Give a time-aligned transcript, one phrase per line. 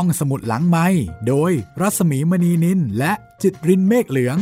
[0.00, 0.86] ห้องสมุดหลังไม้
[1.28, 4.38] โดยรัสมีมณีนินและจิตรินเมฆเหลือง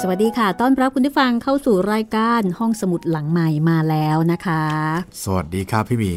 [0.00, 4.64] สวัสดีค่ะ ต้อนรับคุณผู้ฟังเข้าสู่รายการห้องสมุดหลังใหม่มาแล้วนะคะ
[5.24, 6.14] สวัสดีครับพี่หมี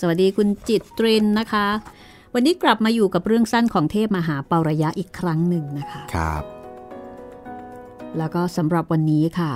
[0.00, 1.66] สวัสดีคุณจิตรินนะคะ
[2.34, 6.42] วันนี้กลับมาอยู่กับเรื่องสั้นของเทพมหาปารยะอีกครั้งหนึ่งนะคะ ครับ
[8.18, 9.52] แล้วก็สำหรับวันนี้ค่ะ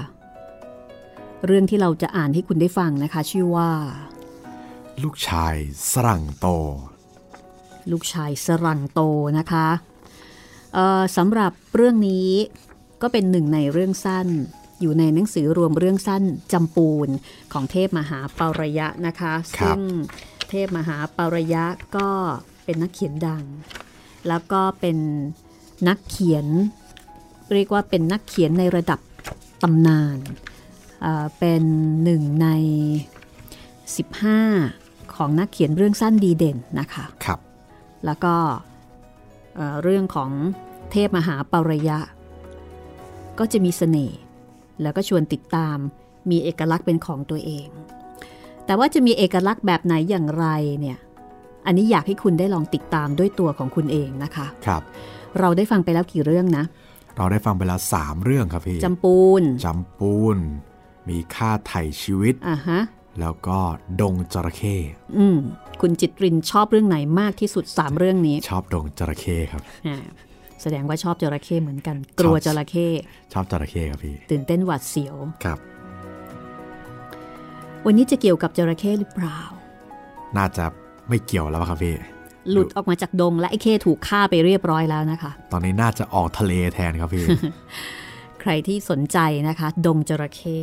[1.46, 3.70] เรื่องที่เราจะอ่านให้คุณได้ฟังนะคะ ชื่อว่า
[5.04, 5.54] ลูกชาย
[5.92, 6.46] สรังโต
[7.90, 9.00] ลูกชายสรังโต
[9.38, 9.68] นะคะ
[10.74, 12.28] เอ่อสำหรับเรื่องนี้
[13.02, 14.28] ก็เป็นหนึ่งในเรื่องสั้น
[14.80, 16.22] อยู่ในหนังสือรวมเรื่องสั้น
[16.52, 17.08] จำปูน
[17.52, 19.80] ของเทพมหาปารยะนะคะครับซึ่ง
[20.50, 21.64] เทพมหาปารยะ
[21.96, 22.08] ก็
[22.64, 23.44] เป็นนักเขียนดัง
[24.28, 24.98] แล้วก็เป็น
[25.88, 26.46] นักเขียน
[27.52, 29.00] เรียกว่าเป็นนักเขียนในระดับ
[29.62, 30.18] ตำนาน
[31.02, 31.62] เอ่อเป็น
[32.04, 32.48] หนึ่งใน
[33.76, 34.85] 15
[35.16, 37.40] ของนักเขียนเรื่องสั้นดีเด่นนะคะครับ
[38.04, 38.34] แล้วก็
[39.56, 40.30] เอ่อเรื่องของ
[40.90, 41.98] เทพมหาปารยะ
[43.38, 44.18] ก็จะมีเสน่ห์
[44.82, 45.76] แล้วก็ชวนติดตาม
[46.30, 47.68] มีเอกลักษณ์เป็นของตัวเอง
[48.64, 50.46] แต่ว่าจะมีเอกลักษณ์แบบไหนอย่างไร
[50.80, 50.98] เนี่ย
[51.66, 54.82] อันนี้อยากให้คุณได้ลองติดตามด้วยตัวของคุณเองนะคะครับ
[55.38, 56.64] เราได้ฟังไปแล้วกี่เรื่องนะ
[57.16, 60.38] เราได้ฟังไปแล้วสามเรื่องครับพี่จำปูนจำปูน
[61.08, 62.80] มีค่าไถ่ชีวิตอะฮะ
[63.20, 63.58] แล้วก็
[64.00, 64.76] ดงจระเข้
[65.18, 65.38] อืม
[65.80, 69.96] คุณจิตรินชอบเรื่องไหนมากที่สุดสามเรื่องนี้ ชอบดงจระเข้ครับอ่า
[70.62, 72.88] แสดงว่าชอบจระเข้เหมือนกัน กลัวจระเข้
[73.32, 75.58] ชอบจระเข้ครับพี่ ตื่นเต้นหวาดเสียวครับ
[77.86, 79.40] วันนี้จะเกี่ยวกับจระเข้หรือเปล่า
[80.36, 80.64] น่าจะ
[81.08, 81.96] ไม่เกี่ยวแล้วครับพี่
[82.50, 87.24] หลุดออกมาจากดงและไอ้เข้ถูกฆ่าไปเรียบร้อยแล้วนะคะ ตอนนี้น่าจะออกทะเลแทนครับพี่
[88.40, 90.58] ใครที่สนใจนะคะ ดงจระเข้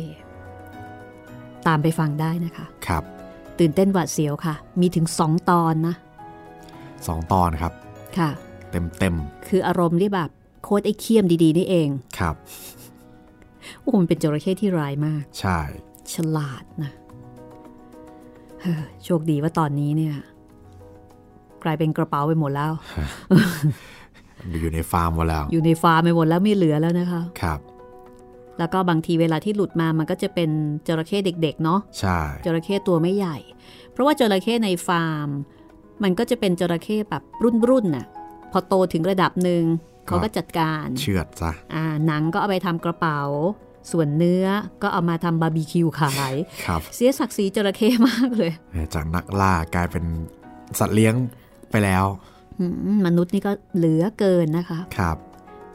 [1.68, 3.02] ตามไปฟังได้นะคะ ครับ
[3.58, 5.94] ตื่นเต้นหวาดเสียวค่ะ มีถึงสองตอนนะ
[7.06, 7.72] สองตอนครับ
[8.18, 8.30] ค่ะ
[8.70, 9.14] เต็มเต็ม
[9.48, 10.30] คืออารมณ์ที่แบบ
[10.62, 12.34] โคตรไอ้เคียมดีๆ นี่เองๆครับ
[13.80, 15.58] โอ้โหมันเป็นจระเข้ที่ร้ายมาก ใช่
[16.14, 16.92] ฉลาดนะ
[18.60, 20.14] เฮ้อโชคดีว่าตอนนี้เนี่ย
[21.64, 22.72] กลายเป็นกระเป๋าไปหมดแล้ว
[24.60, 27.60] อยู่ในฟาร์มหมดแล้ว อยู่ในฟาร์มไปหมดแล้วไม่เหลือแล้วนะคะ ครับ
[28.58, 30.50] แล้วก็บางทีเวลาที่หลุดมามันก็จะเป็น
[30.86, 33.36] จระเข้เด็กๆ เนาะใช่จระเข้ตัวไม่ใหญ่
[33.92, 35.28] เพราะว่าจระเข้ในฟาร์ม
[36.02, 37.22] มันก็จะเป็นจระเข้แบบ
[37.70, 38.06] รุ่นๆน่ะ
[38.52, 39.62] พอโตถึงระดับหนึ่ง
[40.06, 43.20] เขาก็จัดการเชือดซะอ่าหนังก็เอาไปทำกระเป๋า
[43.92, 44.46] ส่วนเนื้อ
[44.82, 46.34] ก็เอามาทำบาร์บีคิวขาย
[46.66, 48.52] ครับเสียศักดิ์ศรีจระเข้มากเลย
[48.94, 50.04] จากนักล่ากลายเป็น
[50.78, 51.14] สัตว์เลี้ยง
[51.70, 52.04] ไปแล้ว
[52.58, 52.64] อื
[52.94, 55.16] มมนุษย์นี่ก็เหลือเกินนะคะ ครับ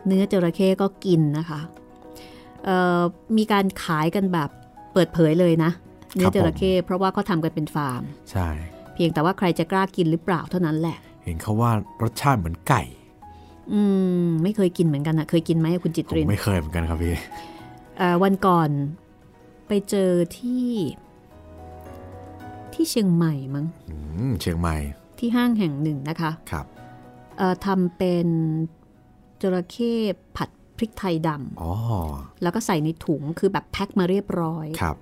[0.08, 1.79] เนื้อจระเข้ก็กินนะคะเอ่อ
[3.38, 4.50] มีการขายกันแบบ
[4.94, 5.72] เปิดเผยเลยนะ
[6.16, 8.48] เนื้อจระเข้เพราะว่าเขาทำกันเป็นฟาร์ม ใช่
[8.94, 11.72] เพียงแต่ว่าใครจะกล้ากินหรือเปล่าเท่านั้นแหละ เห็นเขาว่า
[12.04, 12.84] รสชาติเหมือนไก่
[13.74, 13.82] อื
[14.24, 17.16] ม ไม่เคยกินเหมือนกันอะเคยกินไหมคุณจิตผมรินไม่เคยเหมือนกันครับพี่
[17.98, 18.70] เอ่อวันก่อน
[19.68, 20.68] ไปเจอที่
[22.74, 23.96] ที่เชียงใหม่มั้งอื
[24.30, 24.78] มเชียงใหม่
[25.20, 26.66] ที่ห้างแห่งหนึ่งนะคะ ครับ
[27.38, 28.28] เอ่อทำเป็น
[29.42, 29.94] จระเข้
[30.38, 30.50] ผัด
[30.80, 31.30] พริกไทยด
[31.62, 34.96] อ๋อำแล้วก็ใส่ในถุงคือแบบแพ็คมาเรียบร้อยครับ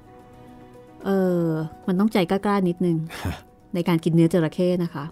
[1.06, 1.10] เอ
[1.42, 1.46] อ
[1.88, 2.98] มันต้องใจกล้าๆนิดนึง
[3.74, 5.06] ในการกินเนื้อจระเข้นะคะ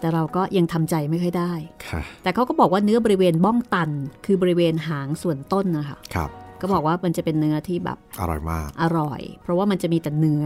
[0.00, 1.52] แต่เราก็ยังทำใจไม่ค่อยได้
[1.88, 3.90] ค่ะแต่เขาก็บอกว่าเนื้อบริเวณบ้องตัน
[4.24, 6.30] คือบริเวณหางส่วนต้นนะคะครับ
[6.60, 10.44] ก็บอกว่ามันจะเป็นเนื้อที่แบบอร่อยมาก อร่อย เพราะว่ามันจะมีแต่เนื้อ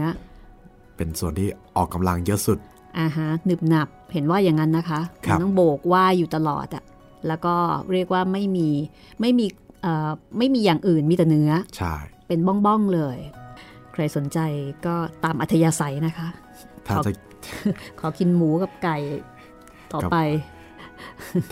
[0.97, 1.47] เป็นส่วนที่
[1.77, 2.57] ออกกำลังเยอะสุด
[2.99, 6.83] อาฮะหนึบหนับเห็นว่าอย่างนั้นนะคะครับมันต้องโบกว่ายอยู่ตลอดอะ
[7.27, 7.55] แล้วก็
[7.91, 8.69] เรียกว่าไม่มี
[9.21, 9.45] ไม่มี
[9.81, 11.95] เอ่อไม่มีอย่างอื่นมีแต่เนื้อ ใช่
[12.27, 13.17] เป็นบ้องๆเลย
[13.93, 14.39] ใครสนใจ
[14.85, 16.27] ก็ตามอัธยาศัยนะคะ
[16.87, 17.11] ถ้าครับจะ
[17.99, 18.97] ขอกินหมูกับไก่
[19.93, 20.15] ต่อไป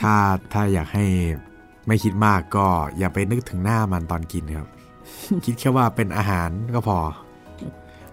[0.02, 0.16] ถ้า
[0.54, 1.06] ถ้าอยากให้
[1.88, 2.68] ไม่คิดมากก็
[2.98, 4.68] อย่าไปนึกถึงหน้ามันตอนกินครับ
[5.46, 6.98] คิดแค่ว่าเป็นอาหารก็พอ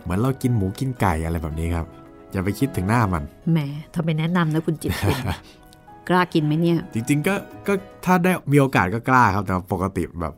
[0.02, 1.86] เหมือนเรากินหมูกินไก่อะไรแบบนี้ครับ
[2.32, 3.22] อย่าไปคิดถึงหน้ามัน
[3.52, 3.58] แหม
[3.94, 5.18] ทำไปแนะนำนะคุณจิตรเป็น
[6.08, 7.34] กล้ากินไหมเนี่ย จริง ๆ ก็
[7.66, 7.72] ก็
[8.04, 10.34] ถ้าได้มีโอกาสก็กล้าครับแต่ปกติแบบ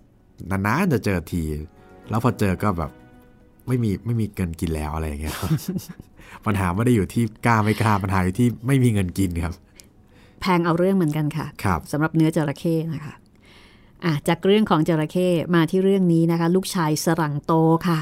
[0.51, 1.43] นานๆจะเจอที
[2.09, 2.91] แล้วพอเจอก็แบบ
[3.69, 5.51] ไม่มีไม่มีเงินกินแล้วอะไรอย่างเงี้ยครับ
[6.47, 9.55] ปัญหาไม่ได้อยู่ที่กล้าไม่กล้าปัญหาอยู่ที่ไม่มีเงินกินครับ
[10.41, 13.15] แพงเอาเรื่องเหมือนกันค่ะครับสำหรับเนื้อจระเข้นะคะ
[14.05, 17.53] อะจากเรื่องของจระเข้มาที่เรื่องนี้นะคะ ลูกชายสรังโต
[17.89, 17.99] ค่ะ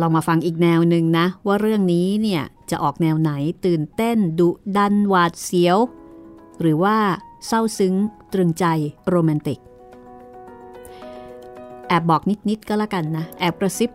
[0.00, 3.32] ลองมาฟังอีกแนวหนึ่งนะ ว่าเรื่องนี้เนี่ยจะออกแนวไหน
[3.66, 5.78] ตื่นเต้นดุดันหวาดเสียว
[6.60, 6.96] หรือว่า
[7.46, 7.94] เศร้าซึ้ง
[8.32, 8.66] ตรึงใจ
[9.08, 9.58] โรแมนติก
[11.88, 13.90] แอบบอกนิด ๆ ก็แล้วกันนะ แอบกระซิบ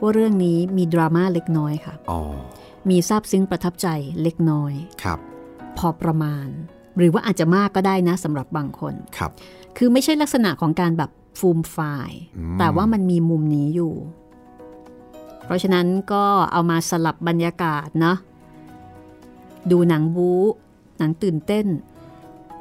[0.00, 2.20] ว่าเรื่องนี้มีดราม่าเล็กน้อยค่ะอ๋อ
[2.88, 3.88] มีซาบซึ้งประทับใจ
[4.22, 5.18] เล็กน้อยครับ
[5.78, 6.48] พอประมาณ
[6.98, 9.30] หรือว่าอาจจะมากก็ได้นะสำหรับบางคนครับ
[9.76, 11.10] คือไม่ใช่ลักษณะของการแบบ
[11.40, 13.94] ฟูมไฟายอืมแต่ว่ามันมีมุมนี้อยู่
[15.44, 18.16] เพราะฉะนั้นก็เอามาสลับบรรยากาศเนาะ
[19.70, 20.42] ดูหนังบู๊
[20.98, 21.66] หนังตื่นเต้น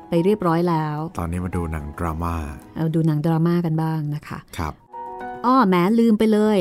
[0.09, 2.35] ไปเรียบร้อยแล้ว ตอนนี้มาดูหนังดราม่า
[2.75, 4.73] เอาดูหนังดราม่ากันบ้างนะคะ ครับ
[5.45, 6.59] อ้อแหมลืมไปเลย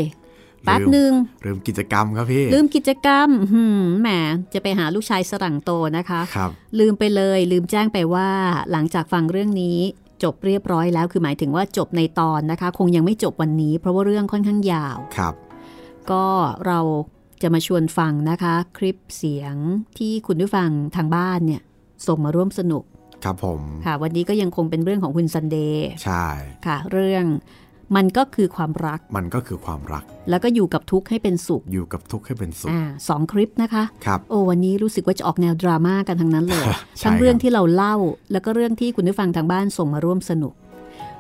[0.65, 1.13] แป๊บหนึ่ง
[1.45, 4.09] ลืมกิจกรรมครับพี่ ลืมกิจกรรมหืมแหม
[4.55, 8.29] จะไปหาลูกชายสรั่งโตนะคะครับลืมไปเลย ลืมแจ้งไปว่า
[8.73, 9.79] หลังจากฟังเรื่องนี้
[10.23, 15.35] จบเรียบร้อยแล้วคือหมายถึงว่าจบในตอนนะคะ คงยังไม่จบวันนี้ เพราะว่าเรื่องค่อนข้างยาวครับ
[16.11, 16.25] ก็
[16.67, 16.79] เรา
[17.43, 19.55] จะมาชวนฟังนะคะ คลิปเสียง
[19.99, 21.63] ที่คุณผู้ฟังทางบ้านเนี่ย
[22.07, 22.85] ส่งมาร่วมสนุก
[23.25, 26.27] ครับผม ค่ะ วันนี้ก็ยังคงเป็นเรื่องของคุณซันเดย์ใช่
[26.67, 27.25] ค่ะ เรื่อง
[27.97, 36.67] มันก็คือความรัก มันก็คือความรัก แล้วก็อยู่กับทุกข์ให้เป็นสุข อยู่กับทุกข์ให้เป็นสุข อ่าสองคลิปนะคะ ครับ โอ้วันนี้รู้สึกว่าจะออกแนวดราม่ากันทั้งนั้นเลย
[36.99, 37.97] ใช่ทั้งเรื่องครับที่เราเล่า
[38.33, 40.55] แล้วก็เรื่องที่คุณผู้ฟังทางบ้านส่งมาร่วมสนุก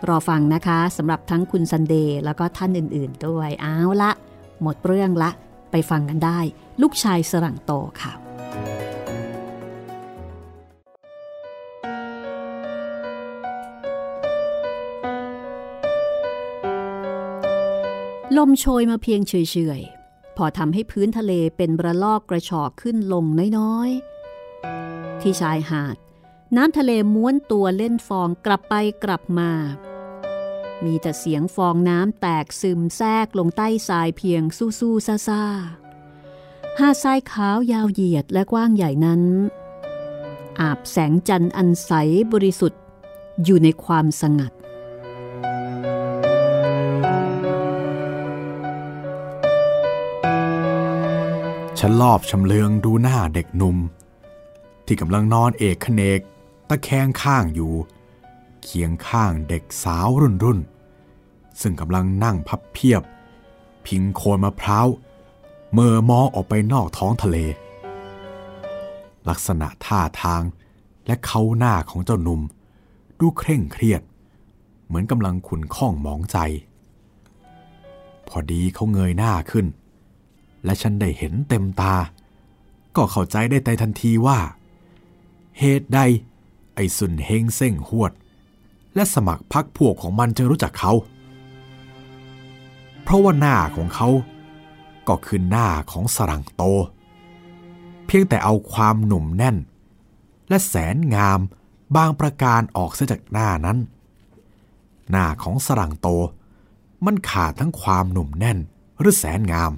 [0.08, 4.10] รอฟังนะคะสำหรับทั้งคุณซันเดย์แล้วก็ท่านอื่น ๆ ด้วย เอาละ
[4.62, 5.30] หมดเรื่องละ
[5.70, 6.40] ไปฟังกันได้
[6.82, 7.72] ลูกชายสรั่งโต
[8.02, 8.12] ค่ะ
[18.36, 19.34] ลมโชยมาเพียงเฉ
[19.78, 23.24] ยๆ พอทำให้พื้นทะเลเป็นระลอกกระชอกขึ้นลง
[23.58, 25.96] น้อยๆ ที่ชายหาด
[26.56, 28.74] น้ำทะเลม้วนตัวเล่นฟองกลับไป
[29.04, 29.50] กลับมา
[30.84, 34.42] มีแต่เสียงฟองน้ำแตกซึมแทรกลงใต้ทรายเพียง
[34.80, 39.22] สู้ๆซ่าๆหาดทรายขาวยาวเหยียดและกว้างใหญ่นั้น
[40.60, 41.90] อาบแสงจันทร์อันใส
[42.32, 42.80] บริสุทธิ์
[43.44, 44.52] อยู่ในความสงัด
[51.78, 53.76] ฉันรอบชำเลืองดูหน้าเด็กหนุ่ม
[54.86, 56.20] ที่กำลังนอนเอกขเนก
[56.68, 57.72] ตะแคงข้างอยู่
[58.66, 60.60] เคียงข้างเด็กสาวรุ่นรุ่น
[61.60, 63.02] ซึ่งกำลังนั่งพับเพียบ
[63.86, 64.86] พิงโคนมะพร้าว
[65.72, 67.36] เมื่อมองออกไปนอกท้องทะเล
[69.28, 70.42] ลักษณะท่าทาง
[71.06, 72.40] และเขาหน้าของเจ้าหนุ่ม
[73.18, 74.02] ดูเคร่งเครียด
[74.86, 76.38] เหมือนกำลังขุนข้องหมองใจ
[78.28, 79.66] พอดีเขาเงยหน้าขึ้น
[80.64, 81.94] และฉันได้เห็นเต็มตา
[82.96, 84.38] ก็เข้าใจได้ในทันทีว่า
[85.58, 86.00] เหตุใด
[86.74, 88.12] ไอ้สุนเฮงเส้งหวด
[88.96, 90.92] และสมัครพักพวกของมันจะรู้จักเขา
[93.02, 94.08] เพราะว่าหน้าของเขา
[95.08, 96.62] ก็คือหน้าของสรังโต
[98.06, 99.56] เพียงแต่เอาความหนุ่มแน่น
[100.48, 101.40] และแสนงาม
[101.96, 103.78] บางประการออกเสียจากหน้านั้น
[105.10, 106.08] หน้าของสรังโต
[107.04, 108.58] มันขาดทั้งความหนุ่มแน่น
[109.00, 109.72] หรือแสนงาม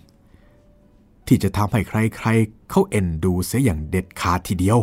[1.27, 4.79] ที่จะทำให้ใครๆเขาเอ็นดูเสียอย่างเด็ดขาดทีเดียว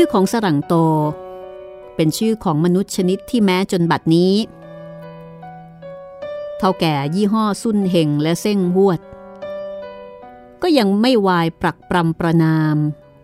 [0.00, 0.74] ชื่อของสรังโต
[1.96, 4.34] เป็นชื่อของมนุษย์ชนิดที่แม้จนบัดนี้
[6.58, 9.00] เท่าแก่ยี่ห้อสุนเฮงและเส้งหวด
[10.62, 12.76] ก็ยังไม่วายปรักปรำประนาม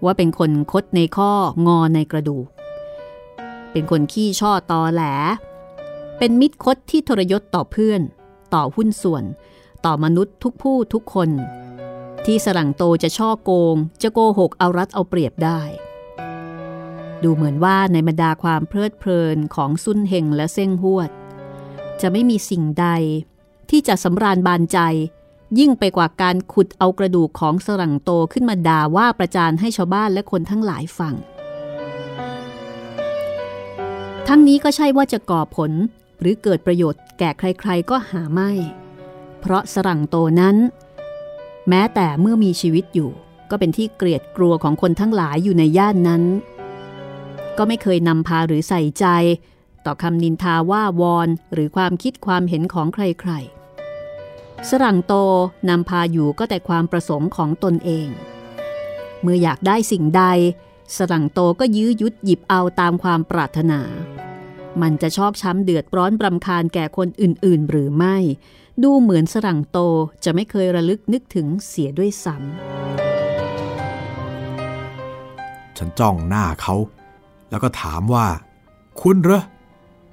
[0.05, 1.33] ว่าเป็นคนคดในข้อ
[1.67, 2.47] งอในกระดูก
[3.73, 5.03] เป็นคนขี้ช่อตอแหล
[6.19, 8.01] เป็นมิตรคดที่ทรยศต่อเพื่อน
[8.55, 9.25] ต่อหุ้นส่วน
[9.85, 11.31] ต่อมนุษย์ทุกผู้ทุกคน
[12.25, 15.63] ที่สรังโตจะช่อโกง จะโกหกเอารัดเอาเปรียบได้
[17.25, 21.11] ดูเหมือนว่าในบรรดาความเพลิดเพลินของซุนเฮงและเส้งหวด
[22.01, 22.87] จะไม่มีสิ่งใด
[23.71, 24.79] ที่จะสำราญบานใจ
[25.59, 31.15] ยิ่งไปกว่าการขุดเอากระดูกของสรังโตขึ้นมาด่าว่าประจานให้ชาวบ้านและคนทั้งหลายฟัง
[34.29, 35.73] ทั้งนี้ก็ใช่ว่าจะก่อผล
[36.21, 38.51] หรือเกิดประโยชน์แก่ใครๆก็หาไม่
[39.41, 40.57] เพราะสรังโตนั้น
[41.69, 43.11] แม้แต่เมื่อมีชีวิตอยู่
[43.51, 46.23] ก็เป็นที่เกลียดกลัวของคนทั้งหลายอยู่ในย่านนั้น
[47.59, 49.07] ก็ไม่เคยนำพาหรือใส่ใจ
[49.87, 55.15] ต่อคำนินทาว่าวอนหรือความคิดความเห็นของใครๆ สรั่งโต
[55.69, 58.09] นำพาอยู่ก็แต่ความประสงค์ของตนเอง
[59.23, 60.25] เมื่ออยากได้สิ่งใด
[60.97, 63.81] สรั่งโตก็ยื้อยุดหยิบเอาตามความปรารถนา
[64.83, 68.17] มันจะชอบช้ำเดือดร้อนรำคาญแก่คนอื่นๆ หรือไม่
[68.83, 69.79] ดูเหมือนสรั่งโต
[70.25, 72.45] จะไม่เคยระลึกนึกถึงเสียด้วยซ้ำ
[75.77, 76.75] ฉันจ้องหน้าเขา
[77.55, 78.27] แล้วก็ถามว่า
[79.01, 79.43] คุณเหรอ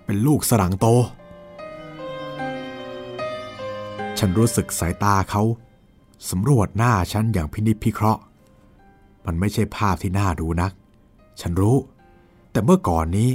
[0.06, 0.86] เป็นลูกสรังโต
[4.20, 5.44] ฉันรู้สึกสายตาเขา
[6.30, 8.22] สำรวจหน้าฉันอย่างพินิจพิเคราะห์
[9.26, 10.72] มันไม่ใช่ภาพที่น่าดูนัก
[11.42, 11.78] ฉันรู้
[12.52, 13.30] แต่เมื่อก่อนนี้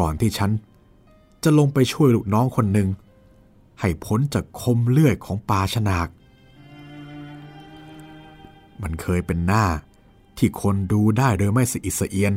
[0.00, 0.50] ก่อนที่ฉัน
[1.42, 2.88] จะลงไปช่วยลูกน้องคนหนึ่ง
[3.80, 6.08] ให้พ้นจากคมเลื่อยของปาชนาก
[8.82, 9.64] มันเคยเป็นหน้า
[10.38, 12.34] ที่คนดูได้โดยไม่สะอิดสะเอียน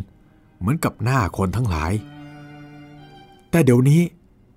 [0.60, 1.92] เหมือนกับหน้าคนทั้งหลาย
[3.50, 4.02] แต่เดี๋ยวนี้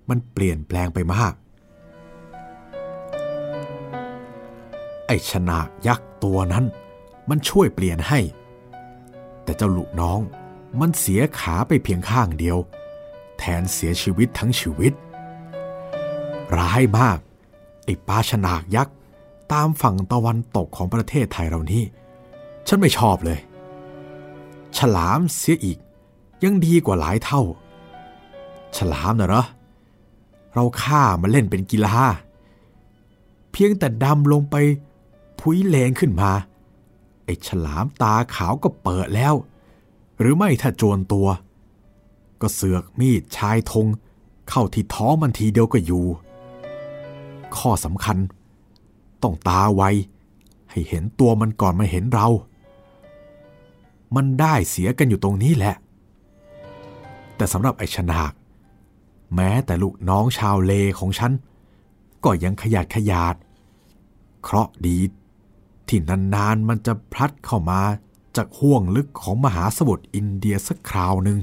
[0.09, 1.33] มันเปลี่ยนแปลงไปมาก
[5.07, 6.65] ไอชนากยักษ์ตัวนั้น
[7.29, 8.21] มันช่วยเปลี่ยนให้
[9.45, 10.21] แต่เจ้าลูกน้อง
[10.81, 12.59] มันเสียขาไปเพียงข้างเดียว
[13.39, 14.93] แทนเสียชีวิตทั้งชีวิต
[16.59, 17.19] ร้ายมาก
[17.85, 18.95] ไอ้ปลาชนากยักษ์
[19.53, 21.85] ตามฝั่งตะวันตกของประเทศไทยเรานี่
[22.69, 23.39] ฉันไม่ชอบเลย
[24.77, 25.79] ฉลามเสียอีก
[26.45, 27.43] ยังดีกว่าหลายเท่า
[28.77, 29.45] ฉลามนะเหรอ
[30.55, 31.97] เราฆ่ามันเล่นเป็นกีฬา
[33.53, 34.57] เพียงแต่ดำลงไป
[35.39, 36.31] พุ้ยเลนขึ้นมา
[37.25, 39.35] ไอ้ฉลามตาขาวก็เปิดแล้ว
[40.19, 41.29] หรือไม่ถ้าโจรตัว
[42.41, 43.87] ก็เสือกมีดชายธง
[44.49, 46.05] เข้าที่ท้องมันทีเดียวก็อยู่
[47.57, 48.17] ข้อสำคัญ
[49.23, 49.83] ต้องตาไว
[50.71, 52.29] ให้เห็นตัวมันก่อนมาเห็นเรา
[54.17, 55.75] มันได้เสียกันอยู่ตรงนี้แหละ
[57.41, 58.33] แต่สำหรับไอ้ชนาก
[59.35, 61.33] แม้แต่ลูกน้องชาวเลของฉัน
[62.25, 63.35] ก็ยังขยาดขยาด
[64.43, 64.99] เคราะห์ดี
[65.89, 66.01] ที่
[66.35, 67.81] นานๆมันจะพลัดเข้ามา
[68.37, 71.39] จากห่วงลึกของมหาสมุทรอินเดียสักคราวหนึ่ง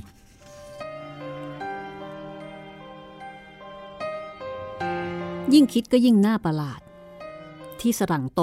[5.53, 6.81] ยิ่งคิดก็ยิ่งน่าประหลาด
[7.79, 8.41] ที่สรังโต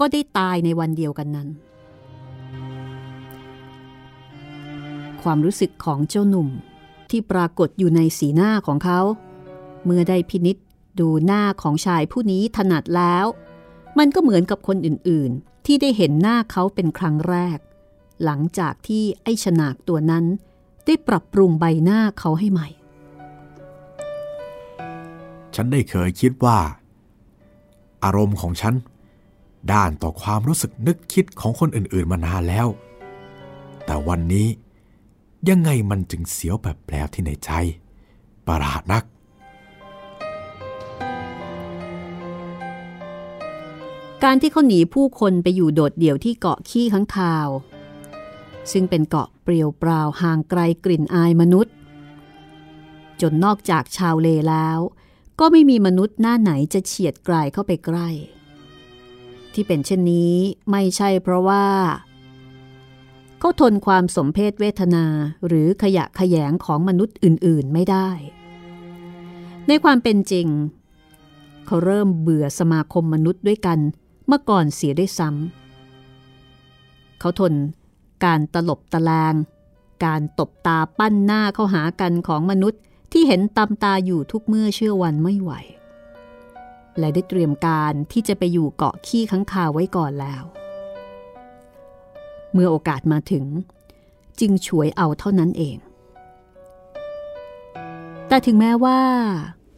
[0.00, 1.48] ก็ได้ตายในวันเดียวกันนั้น
[5.22, 6.48] ความรู้สึกของเจ้าหนุ่ม
[7.10, 9.00] ที่ปรากฏอยู่ในสีหน้าของเขา
[9.84, 10.56] เมื่อได้พินิษ
[11.00, 13.26] ดูหน้าของชายผู้นี้ถนัดแล้ว
[13.98, 17.58] มันก็เหมือนกับคนอื่นๆ ที่ได้เห็นหน้าเขาเป็นครั้งแรก
[18.24, 20.24] หลังจากที่ไอ้ฉนากตัวนั้น
[20.86, 22.68] ได้ปรับปรุงใบหน้าเขาให้ใหม่
[25.54, 26.58] ฉันได้เคยคิดว่า
[28.04, 28.74] อารมณ์ของฉัน
[29.72, 32.68] ด้านต่อความรู้สึกนึกคิดของคนอื่นๆมานานแล้ว
[33.84, 34.46] แต่วันนี้
[35.48, 37.50] ยังไงมันจึงเสียวแบบแปลบที่ในใจ
[38.46, 39.04] ประหลาดนัก
[44.24, 47.48] การที่เขาหนีผู้คนไปอยู่โดดเดี่ยวที่เกาะขี้ข้างคาว
[48.72, 51.74] ซึ่งเป็นเกาะเปรียวเปล่าห่างไกลกลิ่นอายมนุษย์
[53.20, 54.78] จนนอกจากชาวเลแล้ว
[55.40, 58.08] ก็ไม่มีมนุษย์หน้าไหนจะเฉียดไกลเข้าไปใกล้
[59.52, 60.34] ที่เป็นเช่นนี้
[60.70, 61.64] ไม่ใช่เพราะว่า
[63.46, 65.04] เขาทนความสมเพศเวทนา
[65.46, 68.08] หรือขยะขยงของมนุษย์อื่นๆไม่ได้
[69.68, 70.46] ในความเป็นจริง
[71.66, 73.78] เขาเริ่มเบื่อสมาคมมนุษย์ด้วยกัน
[74.26, 77.54] เมื่อก่อนเสียได้ซ้ำเขาทน
[78.24, 79.34] การตลบตะแลง
[80.04, 82.80] การตบตาปั้นหน้าเข้าหากันของมนุษย์
[83.12, 85.52] ที่เห็นตำตาอยู่ทุกเมื่อเชื่อวันไม่ไหว
[86.98, 90.44] และได้เตรียมการที่จะไปอยู่เกาะขี้ข้างคาไว้ก่อนแล้ว
[92.52, 93.44] เมื่อโอกาสมาถึง
[94.40, 95.76] จึงฉวยเอาเท่านั้นเอง
[98.28, 99.00] แต่ถึงแม้ว่า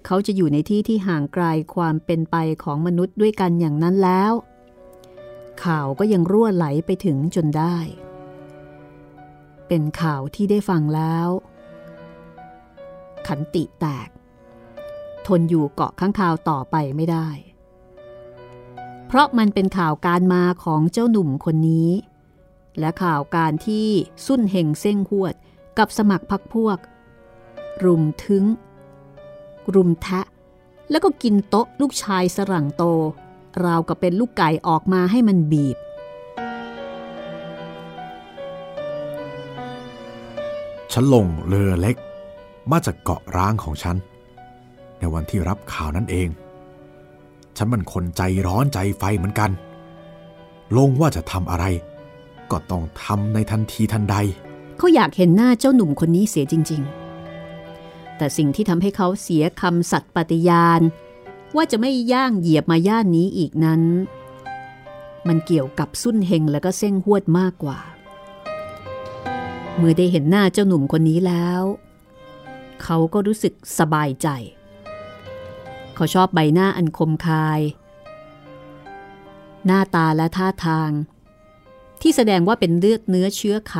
[0.06, 1.44] เขาจะอยู่ในที่ที่ห่างไกล
[1.75, 4.32] ความเป็นไปของมนุษย์ด้วยกันอย่างนั้นแล้ว
[5.64, 7.76] ข่าวก็ยังรั่วไหลไปถึงจนได้
[9.68, 11.28] เป็นข่าวที่ได้ฟังแล้ว
[13.26, 14.08] ขันติแตก
[15.26, 17.28] ทนอยู่เกาะข้างคาวต่อไปไม่ได้
[19.06, 21.90] เพราะมันเป็นข่าวการมาของเจ้าหนุ่มคนนี้
[22.78, 23.88] และข่าวการที่
[24.26, 25.35] สุ้นเฮงเส้งหวด
[25.78, 26.78] กับสมัครพักพวก
[27.85, 28.44] รุมถึง
[29.75, 30.20] รุมแทะ
[30.90, 32.85] แล้วก็กินโต๊ะลูกชายสรั่งโต
[33.64, 35.76] ราวกับเป็นลูกไก่ออกมาให้มันบีบ
[40.92, 41.97] ฉันลงเรือเล็ก
[42.70, 43.97] มาจากเกาะร้างของฉัน
[44.99, 46.28] ในวันที่รับข่าวนั้นเอง
[47.56, 49.50] ฉันมันคนใจร้อนใจไฟเหมือนกัน
[50.76, 51.64] ลงว่าจะทำอะไร
[52.50, 54.17] ก็ต้องทำในทันทีทันใด
[54.78, 56.83] เขาอยากเห็นหน้าเจ้าหนุ่มคนนี้เสียจริง
[57.50, 60.81] ๆ แต่สิ่งที่ทำให้เขาเสียคำสัตย์ปฏิญาณ
[61.57, 63.83] ว่าจะไม่ย่างเหยียบมาย่านนี้อีกนั้น
[65.28, 67.78] มันเกี่ยวกับสุ้นเฮงและก็เส้งหวดมากกว่า
[69.76, 71.62] เมื่อได้เห็นหน้าเจ้าหนุ่มคนนี้แล้ว
[72.83, 74.28] เขาก็รู้สึกสบายใจ
[75.95, 77.61] เขาชอบใบหน้าอันคมคาย
[79.67, 80.90] หน้าตาและท่าทาง
[82.02, 83.76] ที่แสดงว่าเป็นเลือดเนื้อเชื้อไข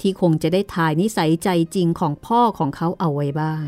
[0.00, 3.66] ที่คงจะได้ทายนิสัยใจจริงของพ่อของเขาเอาไว้บ้าง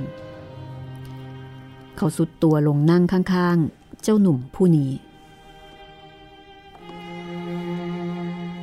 [1.97, 4.93] เขาสุดตัวลงนั่งข้างๆ เจ้าหนุ่มผู้นี้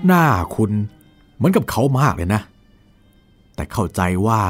[0.06, 0.24] หน้า
[0.56, 0.72] คุณ
[1.36, 2.42] เหมือนกับเขามากเลยนะ
[3.56, 4.42] แต่เข้าใจว่า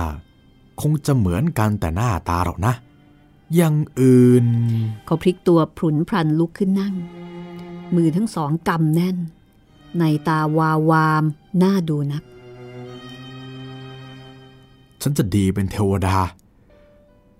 [0.82, 2.74] คงจะเหมือนกันแต่หน้าตาหรอกนะ
[3.56, 4.48] อย่างอื่น
[5.06, 6.96] เขาพลิกตัวพลุนพลันลุกขึ้นนั่ง
[7.96, 9.18] มือทั้งสองกำแน่น
[10.00, 11.24] ในตาวาวาม
[11.64, 12.24] น่าดูนัก
[15.02, 16.18] ฉันจะดีเป็นเทวดา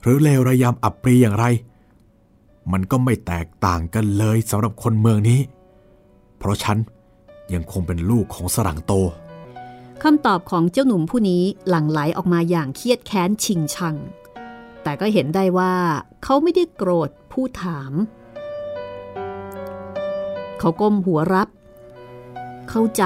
[0.02, 1.46] หรือเลวระยำอับปรีอย่างไร
[2.72, 5.40] มันก็ไม่แตกต่างกันเลยสำหรับคนเมืองนี้
[6.38, 6.78] เพราะฉัน
[7.54, 8.94] ยังคงเป็นลูกของสรังโต
[10.04, 13.96] คำตอบของเจ้าหนุ่มผู้นี้หลั่งไหลออกมาอย่างเครียดแค้นชิงชัง
[14.84, 15.74] แต่ก็เห็นได้ว่า
[16.24, 17.94] เขาไม่ได้โกรธผู้ถาม
[20.60, 21.48] เขาก้มหัวรับ
[22.70, 23.06] เข้าใจ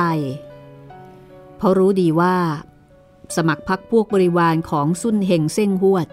[1.58, 2.38] เพราะรู้ดีว่า
[3.36, 6.08] สมัครพักพวกบริวารของสุนเฮงเส้งหวด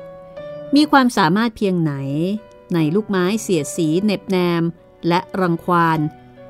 [0.74, 1.92] มีความสามารถเพียงไหน
[2.74, 4.62] ในลูกไม้เสียดสีเน็บแนม
[5.08, 5.98] และรังควาน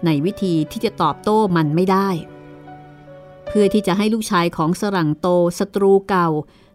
[0.05, 2.09] ในวิธีที่จะตอบโต้มันไม่ได้
[3.47, 5.27] เพื่อที่จะให้ลูกชายของสรังโต
[5.59, 6.29] ศัตรูเก่า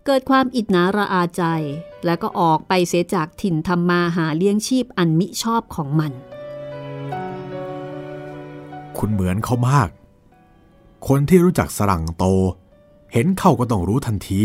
[0.05, 1.43] เกิดความอิจนาระอาใจ
[2.05, 6.11] และก็ออกไปเสียจากถิ่นทำมาหาเลี้ยงชีพอันมิชอบของมัน
[8.97, 9.89] คุณเหมือนเขามาก
[11.07, 12.25] คนที่รู้จักสรังโต
[13.13, 14.41] เห็นเข้าก็ต้องรู้ทันที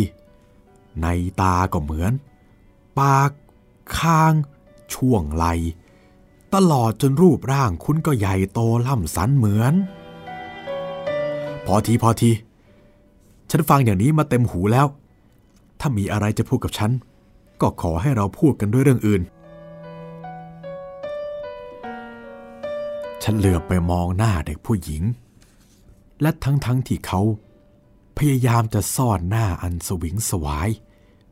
[1.02, 1.06] ใน
[1.40, 2.12] ตาก็เหมือน
[2.98, 3.30] ปาก
[3.98, 4.32] คาง
[4.94, 5.44] ช่วงไหล
[6.54, 9.74] ตลอดจนรูปร่างคุณก็ใหญ่โตล่ำสันเหมือน
[11.66, 12.30] พอทีพอที
[13.50, 14.86] ฉันฟังอย่างนี้มาเต็มหูแล้ว
[15.80, 16.90] ถ้ามีอะไรจะพูดกับฉัน
[17.60, 19.22] ก็ขอให้เราพูดกันด้วยเรื่องอื่น
[23.22, 25.02] ฉันเหลือบไปมองหน้าเด็กผู้หญิง
[26.22, 27.20] และทั้งๆทที่เขา
[28.18, 30.68] พยายามจะซ่อนหน้าอันสวิงสวาย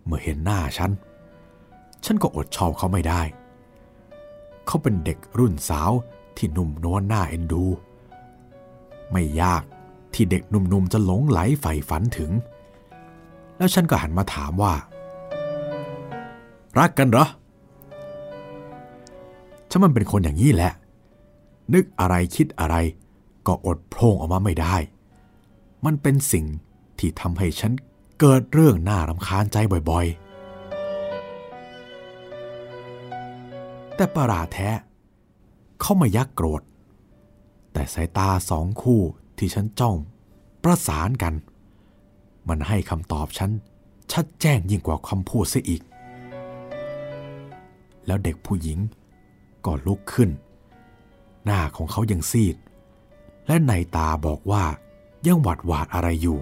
[0.04, 0.90] เมื่อเห็นหน้าฉัน
[2.04, 3.22] ฉันก็อดชอบเขาไม่ได้
[4.66, 5.90] เขาเป็นเด็กรุ่นสาว
[6.36, 7.64] ที่นุ่มนวลหน้าเอ็นดู
[9.10, 9.62] ไม่ยาก
[10.14, 12.30] ที่เด็กหนุ่มๆจะหลงไหลใฝ่ฝันถึง
[13.56, 14.74] แล้วฉันก็หันมาถามว่า
[16.78, 17.26] รักกันเหรอ
[19.70, 20.72] ฉันมันเป็นคนอย่างนี้แหละ
[21.75, 22.76] นึกอะไรคิดอะไร
[23.47, 24.76] ก็อดโพร่งออกมาไม่ได้
[25.85, 26.47] มันเป็นสิ่ง
[26.99, 27.73] ที่ทำให้ฉัน
[28.21, 29.56] เกิดเรื่องน่ารำคาญใจ
[29.91, 30.17] บ่อยๆ
[33.95, 34.69] แต่ประหลาดแท้
[35.80, 36.63] เขาไม่ยักโกรธ
[37.73, 39.00] แต่สายตาสองคู่
[39.39, 39.97] ที่ฉันจ้อง
[40.65, 41.35] ประสานกัน
[42.49, 43.50] มันให้คำตอบฉัน
[44.13, 45.82] ชัดแจ้งยิ่งกว่าคำพูดเสียอีก
[48.06, 48.78] แล้วเด็กผู้หญิง
[49.65, 50.30] ก็ลุกขึ้น
[51.45, 52.56] หน้าของเขายังซีด
[53.47, 54.65] และในตาบอกว่า
[55.26, 56.39] ยังหวาดหวาดอะไรอยู่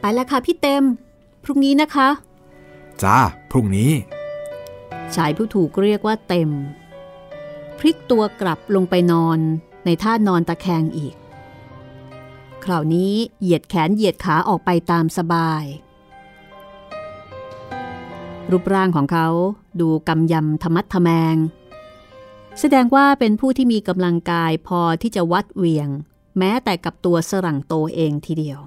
[0.00, 0.84] ไปแล้วค่ะพี่เต็ม
[1.44, 2.08] พรุ่งนี้นะคะ
[3.02, 3.18] จ้า
[3.50, 3.90] พรุ่งนี้
[5.14, 6.50] ชายผู้ถูกเรียกว่าเต็ม
[7.78, 9.38] พลิกตัวกลับลงไปนอน
[9.84, 11.14] ในท่านอนตะแคงอีก
[12.64, 15.64] คราวนี้เหยียดแขนเหยียดขาออกไปตามสบาย
[18.50, 19.28] รูปร่างของเขา
[19.80, 21.36] ดูกำยำธรรมัดทแมง
[22.60, 25.88] แสดงว่าเป็นผู้ที่มีกำลังกายพอที่จะวัดเหวี่ยง
[26.38, 28.60] แม้แต่กับตัวสรั่งโตเองทีเดียว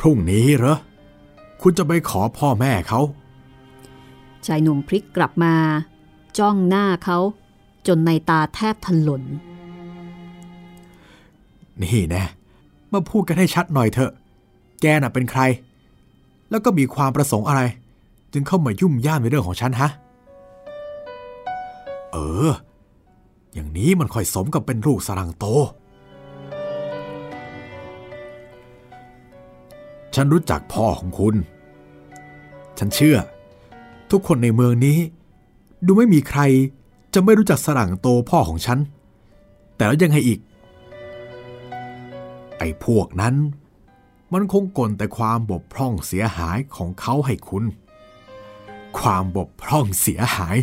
[0.00, 0.76] พรุ่งนี้เหรอ
[1.62, 3.00] คุณจะไปขอพ่อแม่เขา
[4.46, 5.54] ชายหนุ่มพลิกกลับมา
[6.38, 7.18] จ้องหน้าเขา
[7.86, 9.22] จนในตาแทบถลน
[11.82, 12.24] นี่แน่
[12.92, 14.12] มาพูดกันให้ชัดหน่อยเถอะ
[14.80, 15.40] แกน่ะเป็นใคร
[16.52, 17.62] แล้วก็มีความประสงค์อะไร
[18.32, 19.90] จึงเข้ามายุ่มย่ามในเรื่องของฉันฮะ
[22.12, 22.16] เอ
[22.48, 22.50] อ
[23.54, 25.44] อย่างนี้มันค่อยสมกับเป็นลูกสรังโต
[30.14, 31.34] ฉันรู้จักพ่อของคุณ
[32.78, 33.16] ฉันเชื่อ
[34.10, 34.98] ทุกคนในเมืองนี้
[35.86, 36.40] ดูไม่มีใคร
[37.14, 38.78] จะไม่รู้จักสรังโตพ่อของฉัน
[39.76, 40.38] แต่แล้วยังไงอีก
[42.58, 43.34] ไอ้พวกนั้น
[44.32, 47.64] มันคงกลแต่ความบกพร่องเสียหายของเขาให้คุณ
[48.98, 50.56] ความบกพร่องเสียหาย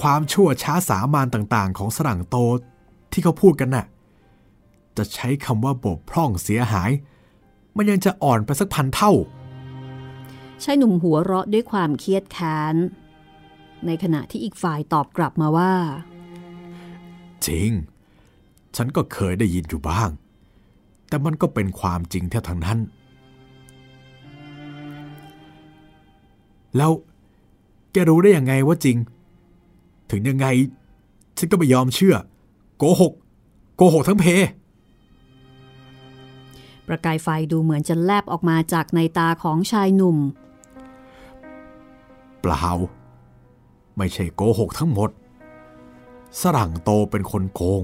[0.00, 2.36] ความชั่วช้าสามานต่างๆ ของสรังโต
[3.12, 3.86] ที่เขาพูดกันน่ะ
[4.96, 6.90] จะใช้คำว่าบกพร่องเสียหาย
[7.76, 9.12] มันยังจะอ่อนไปสักพันเท่า
[10.62, 12.76] ชายหนุ่มหัวเราะด้วยความเครียดแค้น
[13.86, 15.72] ในขณะที่อีกฝ่ายตอบกลับมาว่า
[17.46, 17.70] จริง
[18.76, 20.10] ฉันก็เคยได้ยินอยู่บ้าง
[21.08, 22.78] แต่มันก็เป็นความจริงแท้ทั้งนั้น
[26.76, 26.92] แล้ว
[27.92, 28.96] แกรู้ได้ยังไงว่าจริง
[30.10, 30.46] ถึงยังไง
[31.38, 32.16] ฉันก็ไม่ยอมเชื่อ
[32.78, 33.12] โกหก
[33.76, 34.24] โกหกทั้งเพ
[36.86, 40.16] ประกายไฟดูเหมือนจะแลบออกมาจากในตาของชายหนุ่ม
[42.40, 42.66] เปล่า
[43.96, 45.10] ไม่ใช่โกหกทั้งหมด
[46.40, 47.82] สรั่งโตเป็นคนโกง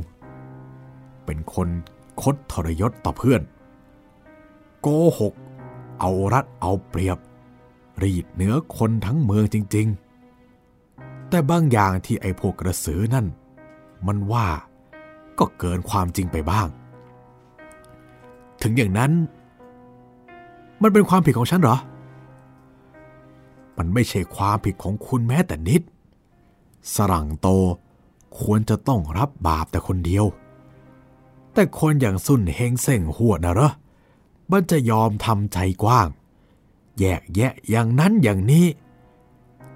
[1.24, 1.68] เป็นคน
[2.22, 3.42] คดทรยศต่อเพื่อน
[4.80, 5.34] โกหก
[6.00, 7.18] เอารัดเอาเปรียบ
[8.02, 9.86] รีดเนื้อคนทั้งเมืองจริง
[10.58, 13.26] ๆ แต่บางอย่างที่ไอ้พวกกระสือนั่น
[14.06, 14.48] มันว่า
[15.38, 16.68] ก็เกินความจริงไปบ้าง
[18.62, 19.12] ถึงอย่างนั้น
[20.82, 21.76] มันเป็นความผิดของฉันเหรอ
[23.78, 25.82] มันไม่ใช่ความผิดของคุณแม้แต่นิด
[26.94, 27.48] สรั่งโต
[28.40, 30.24] ควรจะต้องรับบาปแต่คนเดียว
[31.54, 33.72] แต่คนอย่างสุนเฮงเส่งหัวนะเหรอ
[34.50, 36.08] มันจะยอมทำใจกว้าง
[36.98, 38.66] แยกแยะอย่างนั้นอย่างนี้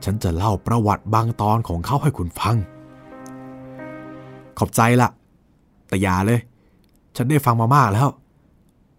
[0.05, 2.57] ฉันจะเล่าประวัติบางตอนของเขาให้คุณฟัง
[4.59, 5.09] ขอบใจละ
[5.89, 6.41] แต่อย่าเลย
[7.17, 8.09] ฉันได้ฟังมามากแล้ว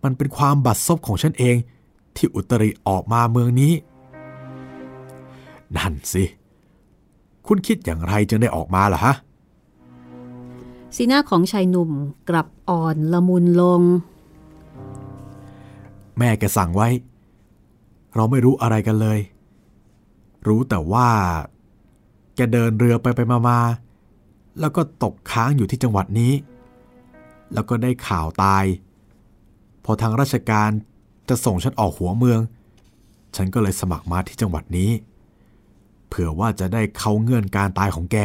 [0.03, 1.55] มันเป็นความบัดซบของฉันเอง
[2.15, 3.73] ที่อุตริออกมาเมืองนี้
[5.75, 6.23] นั่นสิ
[7.47, 9.15] คุณคิดอย่างไรจึงได้ออกมาล่ะฮะ
[10.95, 11.91] สีหน้าของชายหนุ่ม
[12.29, 13.81] กลับอ่อนละมุนลง
[16.17, 16.89] แม่แกสั่งไว้
[18.15, 19.19] เราไม่รู้อะไรกันเลย
[20.47, 21.09] รู้แต่ว่า
[22.35, 23.59] แกเดินเรือไปไปมามา
[24.59, 26.33] แล้วก็ตกค้างอยู่ที่จังหวัดนี้
[27.53, 28.65] แล้วก็ได้ข่าวตาย
[29.83, 30.69] พอทางราชการ
[31.29, 32.39] จะส่งฉันออกหัวเมือง
[33.35, 34.91] ฉันก็เลยสมัครมาที่จังหวัดนี้
[36.07, 38.17] เผื่อว่าจะได้เข้าเงื่อนการตายของแก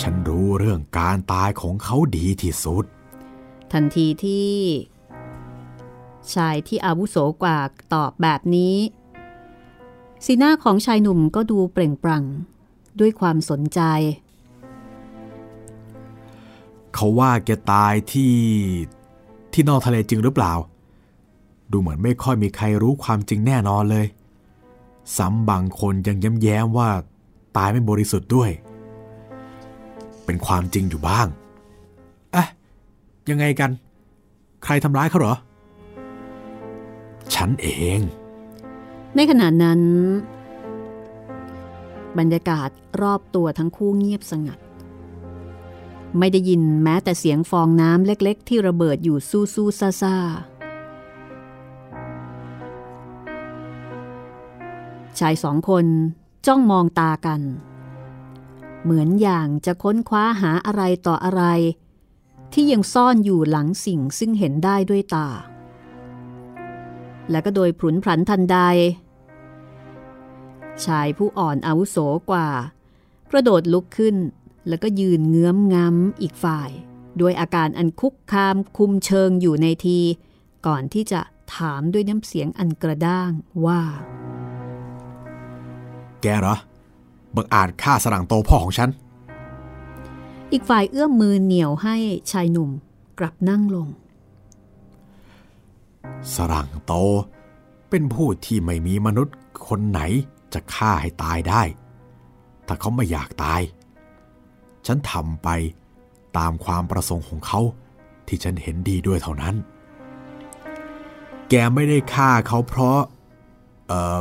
[0.00, 2.84] ฉันรู้เรื่องการตายของเขาดีที่สุด
[3.72, 4.54] ทันทีที่
[6.34, 7.58] ชายที่อาวุโสกว่า
[7.94, 8.76] ตอบแบบนี้
[10.24, 12.24] สีหน้าของชายหนุ่มก็ดูเปล่งปลั่ง
[13.00, 13.80] ด้วยความสนใจ
[16.94, 18.34] เขาว่าแกตายที่
[19.52, 20.52] ที่นอกทะเลจริงหรือเปล่า
[21.70, 24.06] ดูเหมือนไม่ค่อยมีใครรู้ความจริงแน่นอนเลย
[25.16, 26.88] ซ้ำบางคนยังย้ำแย้มว่า
[27.56, 28.50] ตายไม่บริสุทธิ์ด้วย
[30.26, 31.26] เป็นความจริงอยู่บ้าง
[32.34, 32.44] อะ
[33.30, 33.70] ยังไงกัน
[34.64, 35.34] ใครทำร้ายเขาเหรอ
[37.34, 38.00] ฉันเอง
[39.16, 39.80] ในขณะนั้น
[42.18, 42.68] บรรยากาศ
[43.02, 44.58] รอบตัวทั้งคู่เงียบสงัด
[46.18, 50.16] ไม่ได้ยินแม้แต่เสียงฟองน้ำเล็ก ๆ ที่ระเบิดอยู่สู้สู้ซาซา
[55.18, 55.86] ชายสองคน
[56.46, 57.40] จ้องมองตากัน
[58.88, 61.42] เหมือนอย่างจะค้นคว้าหาอะไรต่ออะไร
[62.52, 65.28] ที่ยังซ่อนอยู่หลังสิ่งซึ่งเห็นได้ด้วยตา
[67.30, 68.58] และก็โดยผุนผันทันใด
[70.84, 71.96] ชายผู้อ่อนอาวุโส
[72.30, 72.48] กว่า
[73.30, 74.16] กระโดดลุกขึ้น
[74.68, 76.70] แล้วก็ยืนเงื้อมง้ำอีกฝ่าย
[77.20, 80.00] ด้วยอาการอันคุกคามคุมเชิงอยู่ในที
[80.66, 81.20] ก่อนที่จะ
[81.56, 83.30] ถามด้วยน้ำเสียงอันกระด้าง
[83.66, 83.82] ว่า
[86.22, 86.56] แกเหรอ
[87.36, 88.90] บังอาจฆ่าสรังโตพ่อของฉัน
[90.52, 91.96] อีกฝ่ายเอื้อมมือเหนี่ยวให้
[92.30, 92.70] ชายหนุ่ม
[93.18, 93.88] กลับนั่งลง
[96.34, 96.92] สรังโต
[97.90, 99.36] เป็นผู้ที่ไม่มีมนุษย์
[99.68, 100.00] คนไหน
[100.52, 101.62] จะฆ่าให้ตายได้
[102.66, 103.60] ถ้าเขาไม่อยากตาย
[104.86, 105.48] ฉันทำไป
[106.38, 107.60] ตามความประสงค์ของเขา
[108.26, 109.54] ที่ฉันเห็นดีด้วยเท่านั้น
[111.50, 112.98] แกไม่ได้ฆ่าเขาเพราะ
[113.88, 114.18] เอ่อ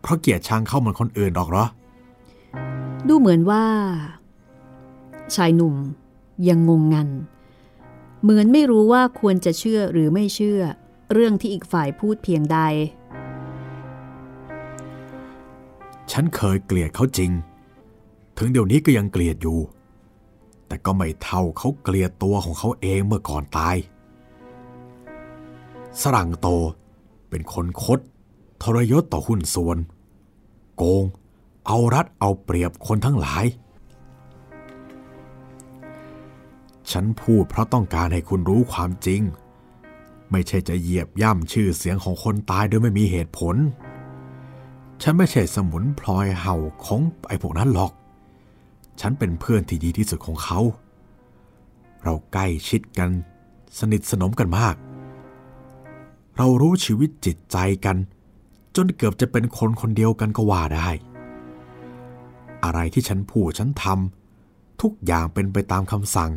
[0.00, 1.66] เพราะเกลียดชังเขาเหมือนคนอื่นหรอกเหรอ
[3.08, 3.64] ดูเหมือนว่า
[5.34, 5.76] ชายหนุ่ม
[6.48, 7.08] ยังงงงัน
[8.22, 10.60] เหมือนไม่รู้ว่าควรจะเชื่อหรือไม่เชื่อ
[11.12, 12.58] เรื่องที่อีกฝ่ายพูดเพียงใด
[16.12, 17.30] ฉันเคยเกลียดเขาจริง
[18.38, 19.58] ถึงเดี๋ยวนี้ก็ยังเกลียดอยู่
[20.66, 23.76] แต่ก็ไม่เท่าเขาเกลียดตัวของเขาเองเมื่อก่อนตาย
[26.00, 26.48] สรังโต
[27.28, 28.00] เป็นคนคด
[28.62, 29.78] ทรยศต่อหุ้นส่วน
[30.76, 31.04] โกง
[31.66, 33.44] เอารัดเอาเปรียบคนทั้งหลาย
[36.90, 39.22] ฉันพูดเพราะต้องการให้คุณรู้ความจริง
[40.30, 43.56] ไม่ใช่จะเหยียบย่ำชื่อเสียงของคนตายโดยไม่มีเหตุผล
[45.02, 47.92] ฉันไม่ใช่สมุนพลอยเห่าของไอ้พวกนั้นหรอก
[49.00, 50.60] ฉันเป็นเพื่อนที่ดีที่สุดของเขา
[52.02, 53.10] เราใกล้ชิดกัน
[53.78, 54.74] สนิทสนมกันมาก
[56.36, 57.96] เรารู้ชีวิตจิตใจกัน
[58.76, 60.88] จนเกือบจะเป็นคนคนเดียวกันก็ว่าได้
[62.64, 66.30] อะไรที่ฉันพูดฉันทำทุกอย่างเป็นไปตามคำสั่ง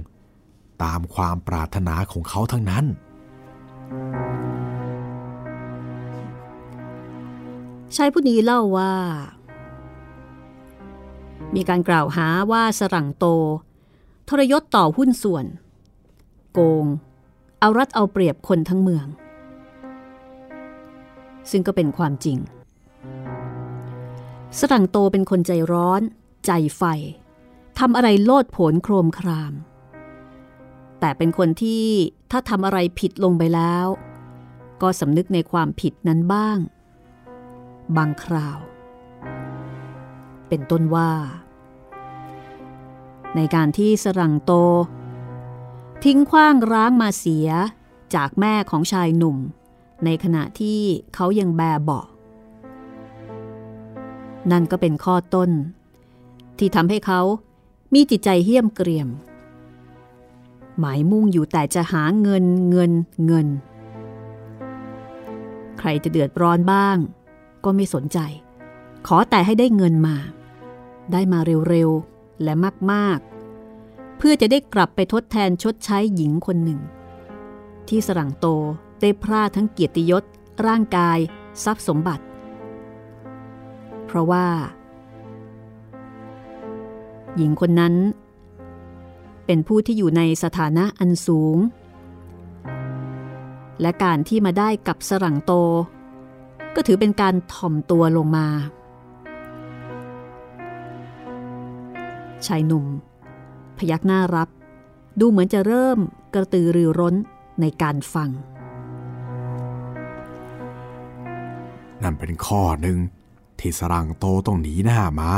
[0.84, 2.86] ตามความปรารถนาของเขาทั้งนั้น
[7.96, 8.94] ชายผู้นี้เล่าว่า
[11.56, 13.26] มีการกล่าวหาว่าสรังโต
[14.30, 15.46] ทรยศต่อหุ้นส่วน
[16.54, 16.86] โกง
[17.60, 19.08] เอารัดเอาเปรียบคนทั้งเมือง
[21.52, 22.38] ซึ่งก็เป็นความจริง
[24.60, 26.02] สรังโตเป็นคนใจร้อน
[26.46, 26.84] ใจไฟ
[27.80, 29.54] ทำอะไรโลดโผนโครมคราม
[31.00, 31.86] แต่เป็นคนที่
[32.32, 33.86] ถ้าทำอะไรผิดลงไปแล้ว
[34.82, 36.58] ก็สำนึกในความผิดนั้นบ้าง
[37.98, 38.60] บางคราว
[40.48, 41.12] เป็นต้นว่า
[43.36, 44.52] ในการที่สรังโต
[46.04, 47.50] ทิ้งขว้างร้างมาเสีย
[48.16, 49.38] จากแม่ของชายหนุ่ม
[50.06, 50.82] ในขณะที่
[51.16, 52.06] เขายังแบเบาะ
[54.52, 55.50] นั่นก็เป็นข้อต้น
[56.58, 57.22] ที่ทำให้เขา
[57.94, 59.10] มีจิตใจเหี้ยมเกรียม
[60.80, 62.92] หมายมุ่งอยู่แต่จะหาเงินเงิน
[63.26, 63.48] เงิน
[65.80, 66.98] ใครจะเดือดร้อนบ้าง
[67.64, 68.20] ก็ไม่สนใจ
[69.08, 70.16] ขอแต่ให้ได้เงินมา
[71.12, 72.54] ได้มาเร็วๆ และ
[72.92, 76.80] มากๆ เพื่อจะได้กลับไปทดแทนชดใช้หญิงคนหนึ่ง
[77.88, 78.48] ที่สรังโต
[79.02, 80.24] ได้พลาดทั้งเกียรติยศ
[80.68, 81.20] ร่างกาย
[81.64, 82.25] ทรัพย์สมบัติ
[84.16, 84.46] ราะว่า
[87.36, 87.96] หญิงคนนั้น
[89.46, 91.58] เป็นผู้ที่อยู่ในสถานะอันสูง
[93.82, 95.52] และการที่มาได้กับสรังโต
[96.76, 98.48] ก็ถือเป็นการถ่อมตัวลงมา
[102.46, 102.86] ชายหนุ่ม
[103.78, 104.50] พยักหน้ารับ
[105.20, 106.00] ดูเหมือนจะเริ่ม
[106.34, 107.16] กระตือรือร้น
[107.62, 108.30] ในการฟัง
[112.04, 112.98] นั่นเป็นข้อหนึ่ง
[113.60, 115.32] ที่สรังโตต้องหนีหน้ามา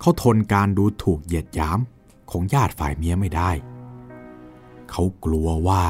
[0.00, 1.78] เขาทนการดูถูกเหยียดหยาม
[2.30, 3.50] ของญาติฝ่ายเมียไม่ได้
[4.90, 5.84] เขากลัวว่า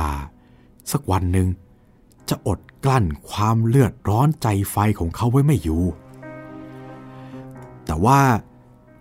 [0.90, 1.48] สักวันหนึ่ง
[2.28, 5.82] จะอดกลั้นความเลือดร้อนใจไฟของเขาไว้ไม่อยู่
[7.84, 8.20] แต่ว่า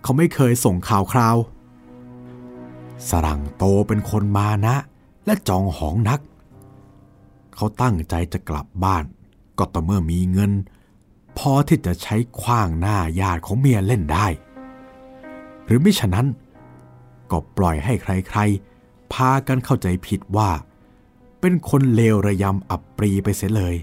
[0.02, 1.36] เขาไม่เคยส่งข่าวคราว
[3.08, 4.76] สรังโตเป็นคนมานะ
[5.26, 6.20] และจองหองนัก
[7.54, 9.04] เขาตั้งใจจะกลับบ้าน
[9.58, 10.52] ก็ต่อเมื่อมีเงิน
[11.38, 14.26] พอที่จะใช้คว้างหน้าญาติของเมียเล่นได้
[15.64, 16.26] หรือไมิฉะนั้น
[17.30, 20.50] ก็ปล่อยให้ใครๆ พากันเข้าใจผิดว่า
[21.40, 23.76] เป็นคนเลวระยำอับปรีไปเสียเลย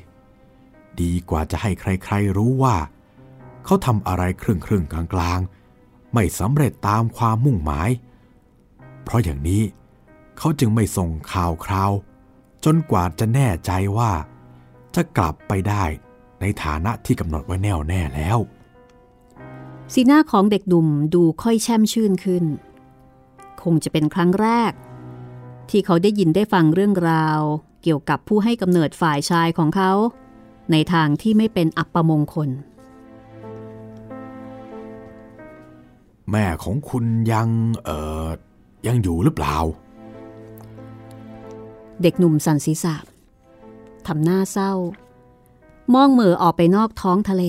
[1.02, 2.76] ดีกว่าจะให้ใครๆรู้ว่า
[3.66, 7.90] เขาทำอะไรครึ่งครึ่งกลางกลางๆไม่สำเร็จตามความมุ่งหมาย
[9.04, 9.64] เพราะอย่างนี้
[10.38, 11.92] เขาจึงไม่ส่งข่าวคราว
[12.66, 14.12] จนกว่าจะแน่ใจว่า
[14.96, 15.84] จะกลับไปได้
[16.46, 18.38] ในฐานะที่กำหนดไว้แน่วแน่แล้ว
[19.94, 22.44] สีหน้าของเด็กหนุ่มดูค่อยแช่มชื่นขึ้น
[23.64, 24.72] คงจะเป็นครั้งแรก
[25.70, 27.40] ที่เขาได้ยินได้ฟังเรื่องราว
[27.84, 29.92] เกี่ยวกับผู้ให้กำเนิดฝ่ายชายของเขา
[30.72, 32.50] ในทางที่ไม่เป็นอัปมงคล
[36.32, 37.48] แม่ของคุณยัง
[37.84, 38.28] เอ่อ
[38.88, 39.58] ยังอยู่หรือเปล่า
[42.02, 42.96] เด็กหนุ่มสันศีรษะ
[44.08, 44.74] ทำหน้าเศร้า
[45.94, 47.44] มองเหมือออกไปนอกท้องทะเล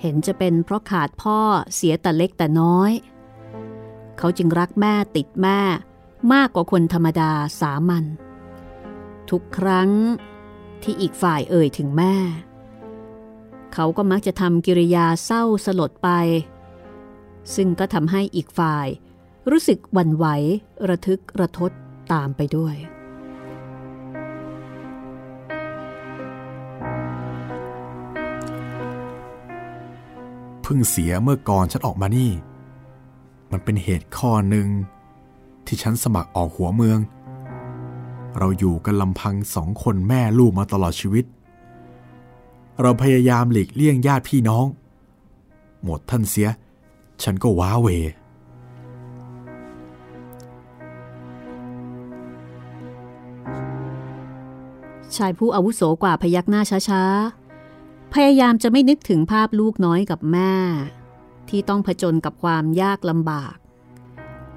[0.00, 1.38] เห็นจะเป็นเพราะขาดพ่อ
[1.74, 2.92] เสียแต่เล็กแต่น้อย
[4.18, 5.60] เขาจึงรักแม่ติดแม่
[6.32, 8.04] มากกว่าคนธรรมดาสามัญ
[9.30, 9.90] ทุกครั้ง
[10.82, 12.14] ที่อีกฝ่ายเอ่ยถึงแม่
[13.74, 16.08] เขาก็มักจะทำกิริยาเศร้าสลดไป
[17.54, 18.86] ซึ่งก็ทำให้อีกฝ่าย
[19.50, 20.26] รู้สึกวั่นไหว
[20.88, 21.70] ระทึกระทด
[22.12, 22.76] ตามไปด้วย
[30.72, 32.30] พิ่งเสียเมื่อก่อนฉันออกมานี่
[33.50, 34.68] มันเป็นเหตุข้อหนึ่ง
[35.66, 36.98] ที่ฉันสมัครออกหัวเมือง
[38.38, 41.24] เราอยู่กันลำพังสองคนแม่ลูกมาตลอดชีวิต
[42.80, 44.66] เราพยายามหลีกเลี่ยงญาติพี่น้อง
[45.84, 46.48] หมดท่านเสีย
[47.22, 47.88] ฉันก็ว้าเว
[55.16, 57.49] ชายผู้อาวุโสกว่าพยักหน้าช้าๆ
[58.14, 60.54] พยายามจะไม่นึกถึงภาพลูกน้อยกับแม่
[61.48, 63.56] ที่ต้องผจญกับความยากลำบาก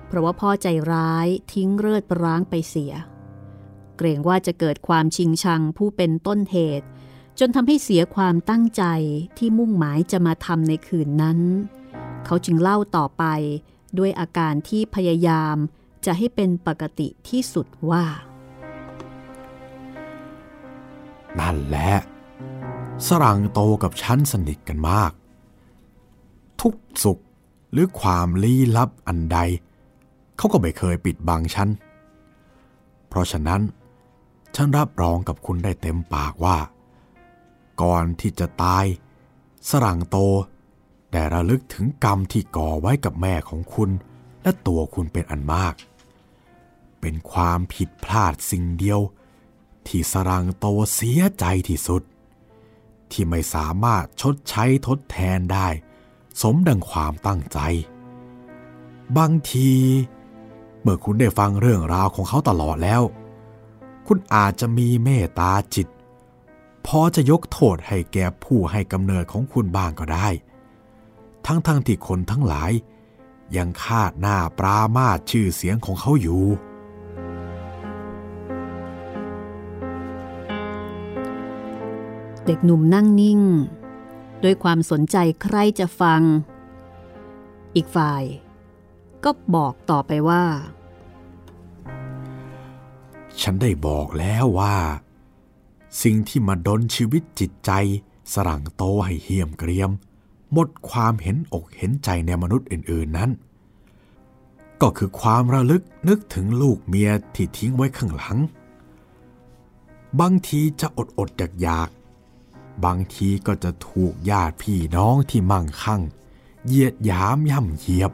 [0.08, 2.94] เพราะว่าพ่อใจร้ายทิ้งเลือดร้างไปเสีย
[3.98, 6.88] เกรงว่าจะเกิดความชิงชังผู้เป็นต้นเหตุ
[7.40, 8.84] จนทำให้เสียความตั้งใจ
[9.38, 11.40] ที่มุ่งหมายจะมาทำในคืนนั้น
[12.26, 13.24] เขาจึงเล่าต่อไป
[13.98, 15.56] ด้วยอาการที่พยายาม
[16.06, 18.06] จะให้เป็นปกติที่สุดว่า
[21.40, 22.13] นั่นแหละ
[23.08, 25.12] สรังโตกับฉันสนิทกันมาก
[26.62, 27.22] ทุกสุข
[27.72, 29.38] หรือความลี้ลับอันใด
[30.38, 31.70] เขาก็ไม่เคยปิดบังฉัน
[33.08, 33.62] เพราะฉะนั้น
[34.56, 36.58] ฉันรับรองกับคุณได้เต็มปากว่า
[37.82, 38.86] ก่อนที่จะตาย
[39.70, 40.18] สรังโต
[41.12, 43.90] ได้ระลึกถึงกรรมที่ก่อไว้กับแม่ของคุณ
[44.44, 45.74] และตัวคุณเป็นอันมาก
[47.02, 49.00] เป็นความผิดพลาดสิ่งเดียว
[49.88, 52.04] ที่สรังโตเสียใจที่สุด
[53.14, 55.68] ที่ไม่สามารถชดใช้ทดแทนได้
[56.42, 57.60] สมดังความตั้งใจ
[59.18, 59.72] บางที
[60.82, 63.02] เมื่อคุณได้ฟังเรื่องราวของเขาตลอดแล้ว
[64.08, 65.88] คุณอาจจะมีเมตตาจิต
[66.88, 70.28] พอจะยกโทษให้แก่ผู้ให้กำเนิดของคุณบ้างก็ได้
[71.46, 72.72] ทั้งๆทที่คนทั้งหลาย
[73.58, 76.44] ยังคาดหน้าปรามาชื่อเสียงของเขาอยู่
[82.46, 83.42] เด็กหนุ่มนั่งนิ่ง
[84.44, 86.22] ด้วยความสนใจใครจะฟัง
[87.76, 88.24] อีกฝ่าย
[89.24, 90.44] ก็บอกต่อไปว่า
[93.42, 94.78] ฉันได้บอกแล้วว่า
[96.04, 97.72] สิ่งที่มาดนชีวิตจิตใจ
[98.34, 99.92] สรั่งโตให้เหี่ยมเกรียม
[100.52, 103.32] หมดความเห็นอกเห็นใจในมนุษย์อื่น ๆนั้น
[104.82, 108.38] ก็คือความระลึกนึกถึงลูกเมียที่ทิ้งไว้ข้างหลัง
[110.20, 111.90] บางทีจะอดอดอยากอยาก
[112.86, 116.02] บางทีก็จะถูกญาติพี่น้องที่มั่งคั่ง
[116.66, 118.12] เหยียดหยามย่ำเหยียบ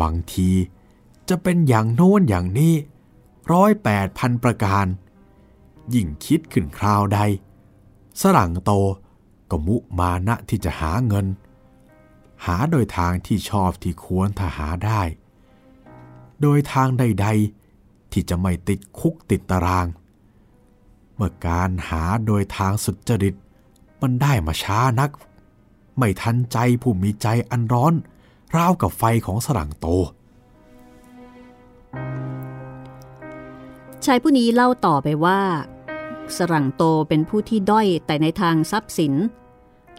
[0.00, 0.50] บางที
[1.28, 2.74] จะเป็นอย่างโน้นอย่างนี้
[3.52, 4.86] ร้อยแปดพันประการ
[5.94, 7.20] ยิ่งคิดขึ้นคราวใด
[8.20, 8.72] สรั่งโต
[9.50, 11.26] ก็มุมานะที่จะหาเงิน
[12.44, 15.02] หาโดยทางที่ชอบที่ควรถ้าหาได้
[16.40, 17.26] โดยทางใด
[17.70, 19.86] ๆ ที่จะไม่ติดคุกติดตาราง
[21.22, 23.34] มื่อการหาโดยทางสุจริต
[24.00, 25.10] มันได้มาช้านัก
[25.98, 27.94] ไม่ทันใจผู้มีใจอันร้อน
[28.56, 29.86] ราวกับไฟของสรังโต
[34.04, 35.40] ชายผู้นี้เล่าต่อไปว่า
[36.36, 39.14] สรังโตเป็นผู้ที่ด้อยแต่ในทางทรัพย์สิน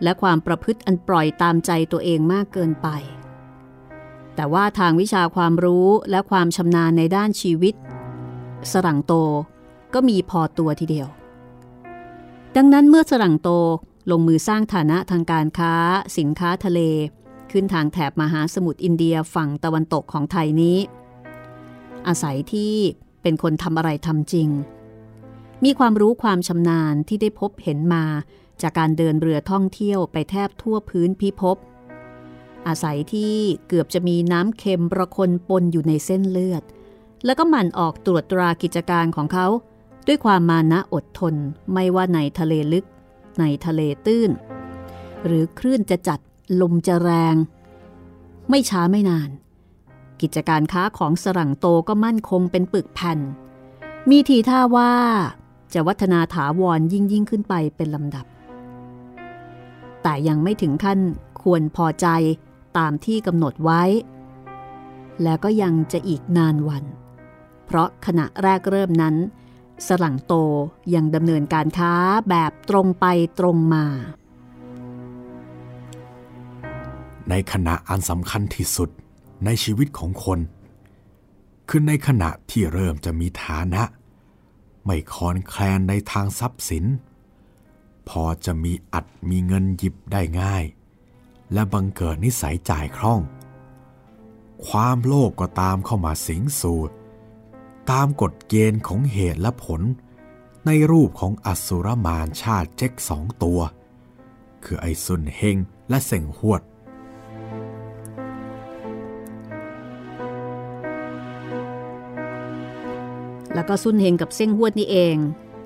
[0.03, 2.87] และความประพฤติอันปล่อยตามใจตัวเองมากเกินไป
[4.35, 7.75] แต่ว่าทางวิชาความรู้และความชำนาญในด้านชีวิต
[8.71, 9.13] สรังโต
[9.93, 11.07] ก็มีพอตัวทีเดียว
[12.55, 13.49] ดังนั้นเมื่อสรั่งโต
[14.11, 15.73] ลงมือสร้างฐานะทางการค้า
[16.17, 16.79] สินค้าทะเล
[17.51, 20.77] ขึ้นทางแถบมหาสมุทรอินเดียฝั่งตะวันตกของไทยนี้
[22.07, 22.73] อาศัยที่
[23.21, 24.49] เป็นคนทำอะไรทำจริง
[25.63, 28.05] มีความรู้ความชำนาญที่ได้พบเห็นมา
[28.61, 31.57] จากการเดินเรือท่องเที่ยวไปแทบทั่วพื้นพิภพ
[32.67, 33.35] อาศัยที่
[33.67, 36.63] เกือบจะมีน้ำเค็มประคนปนอยู่ในเส้นเลือด
[37.25, 39.47] แล้วก็หมั่นออกตรวจตรากิจการของเขา
[40.07, 41.35] ด้วยความมานะอดทน
[41.73, 42.85] ไม่ว่าในทะเลลึก
[43.39, 44.31] ในทะเลตื้น
[45.25, 46.19] หรือคลื่นจะจัด
[46.61, 47.35] ลมจะแรง
[48.49, 49.29] ไม่ช้าไม่นาน
[50.21, 53.19] กิจการค้าของสรั่งโตก็มั่นคงเป็นปึกแผ่น
[54.09, 54.93] มีทีท่าว่า
[55.73, 58.25] จะวัฒนาถาวรยิ่งยิ่งขึ้นไปเป็นลำดับ
[60.03, 60.99] แต่ยังไม่ถึงขั้น
[61.41, 62.07] ควรพอใจ
[62.77, 63.83] ตามที่กำหนดไว้
[65.23, 66.83] แล้วก็ยังจะอีกนานวัน
[67.65, 69.15] เพราะขณะแรกเริ่มนั้น
[69.87, 70.33] สรั่งโต
[70.95, 71.93] ยังดำเนินการค้า
[72.29, 73.05] แบบตรงไป
[73.39, 73.85] ตรงมา
[77.29, 78.89] ในขณะอันสำคัญที่สุด
[79.45, 80.39] ในชีวิตของคน
[81.69, 83.83] คือในขณะที่เริ่มจะมีฐานะ
[84.85, 86.85] ไม่คอนแคลนในทางทรัพย์สิน
[88.09, 90.63] พอจะมีอัดมีเงินหยิบได้ง่าย
[91.53, 93.21] และบังเกิดนิสัยจ่ายคล่อง
[94.67, 96.79] ความโลภกก็ตามเข้ามาสิงสู่
[97.91, 99.81] ตามกฎเกณฑ์ของเหตุและผล
[100.65, 103.59] ในรูปของอสุรมานชาติเจ๊กสองตัว
[104.63, 105.57] คือไอซุนเฮง
[105.89, 106.61] และเส่งหวด
[113.53, 115.17] แล้วก็ซุนเฮงกับเส้งหวดนี่เอง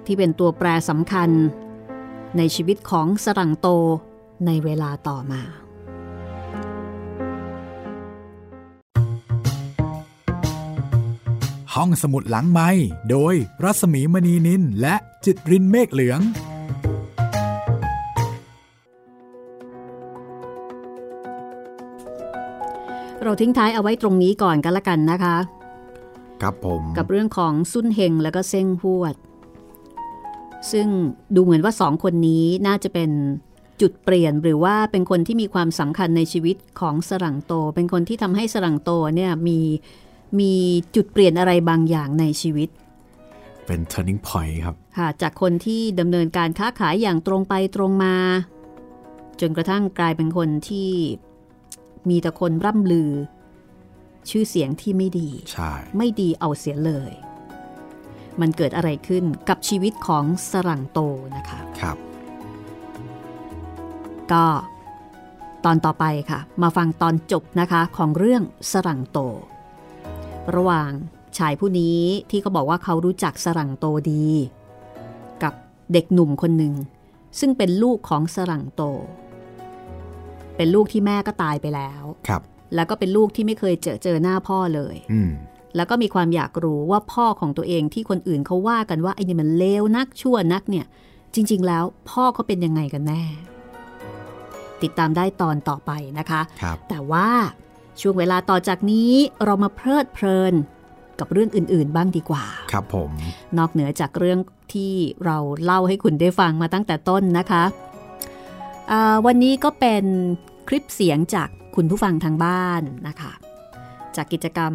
[0.06, 1.30] ที่เป็นตัวแปรสำคัญ
[2.38, 3.68] ในชีวิตของสรังโต
[4.46, 5.42] ในเวลาต่อมา
[11.78, 12.70] ห้องสมุดหลังไม้
[13.12, 16.20] โดยรัสมีมณีนินและจิตรินเมฆเหลือง
[23.24, 25.38] เราทิ้งท้ายเอาไว้ตรงนี้ก่อนกันละกันนะคะ
[26.42, 29.16] ครับผมกับเรื่องของซุนเฮงแล้วก็เซ้งหวด
[30.72, 30.88] ซึ่ง
[31.36, 33.12] ดูเหมือนว่าสองคนนี้น่าจะเป็น
[33.82, 39.60] จุดเปลี่ยนหรือว่าเป็นคนที่มีความสำคัญในชีวิตของสรังโต เป็นคนที่ทำให้สรังโตเนี่ยมี
[40.40, 40.54] มี
[40.96, 42.70] จุดเปลี่ยนอะไรบางอย่างในชีวิต
[43.66, 48.16] เป็น turning point ครับ ค่ะ จากคนที่ดำเนินการค้าขายอย่างตรงไปตรงมา
[49.42, 50.92] จนกระทั่งกลายเป็นคนที่
[52.10, 53.12] มีแต่คนร่ำลือ
[54.30, 57.12] ชื่อเสียงที่ไม่ดี ใช่ ไม่ดีเอาเสียเลย
[58.42, 61.00] มันเกิดอะไรขึ้นกับชีวิตของสรังโต
[61.38, 61.98] นะคะ ครับ
[64.32, 64.46] ก็
[65.66, 69.20] ตอนต่อไปค่ะ มาฟังตอนจบนะคะของเรื่องสรังโต
[70.56, 70.92] ระหว่าง
[71.38, 74.26] ชายผู้นี้ที่เขาบอกว่าเขารู้จักสรังโตดี
[75.44, 75.54] กับ
[75.94, 76.74] เด็กหนุ่มคนหนึ่ง
[77.40, 78.84] ซึ่งเป็นลูกของสรังโต
[80.56, 82.42] เป็นลูกที่แม่ก็ตายไปแล้วครับ
[82.76, 85.32] แล้วก็เป็นลูกที่ไม่เคยเจอเจอหน้าพ่อเลยอืม
[85.76, 90.86] แล้วก็มีความอยากรู้ว่าพ่อของตัวเองที่คนอื่นเขาว่ากันว่าไอ้นี่มันเลวนักชั่วนักเนี่ย
[91.34, 93.24] จริง ๆ แล้วพ่อเขาเป็นยังไงกันแน่
[94.82, 97.28] ติดตามได้ตอนต่อไปนะคะครับแต่ว่า
[98.02, 99.12] ช่วงเวลาต่อจากนี้
[99.46, 100.54] เรามาเพลิดเพลิน
[101.20, 103.12] กับเรื่องอื่น ๆ บ้างดีกว่า ครับผม
[103.58, 104.40] นอกเหนือจากเรื่อง
[104.74, 104.94] ที่
[105.26, 107.64] เราเล่าให้คุณได้ฟังมาตั้งแต่ต้นนะคะ
[108.92, 110.06] อ่าวันนี้ก็เป็น
[110.68, 113.32] คลิปเสียงจากคุณผู้ฟังทางบ้านนะคะ
[114.16, 114.74] จากกิจกรรม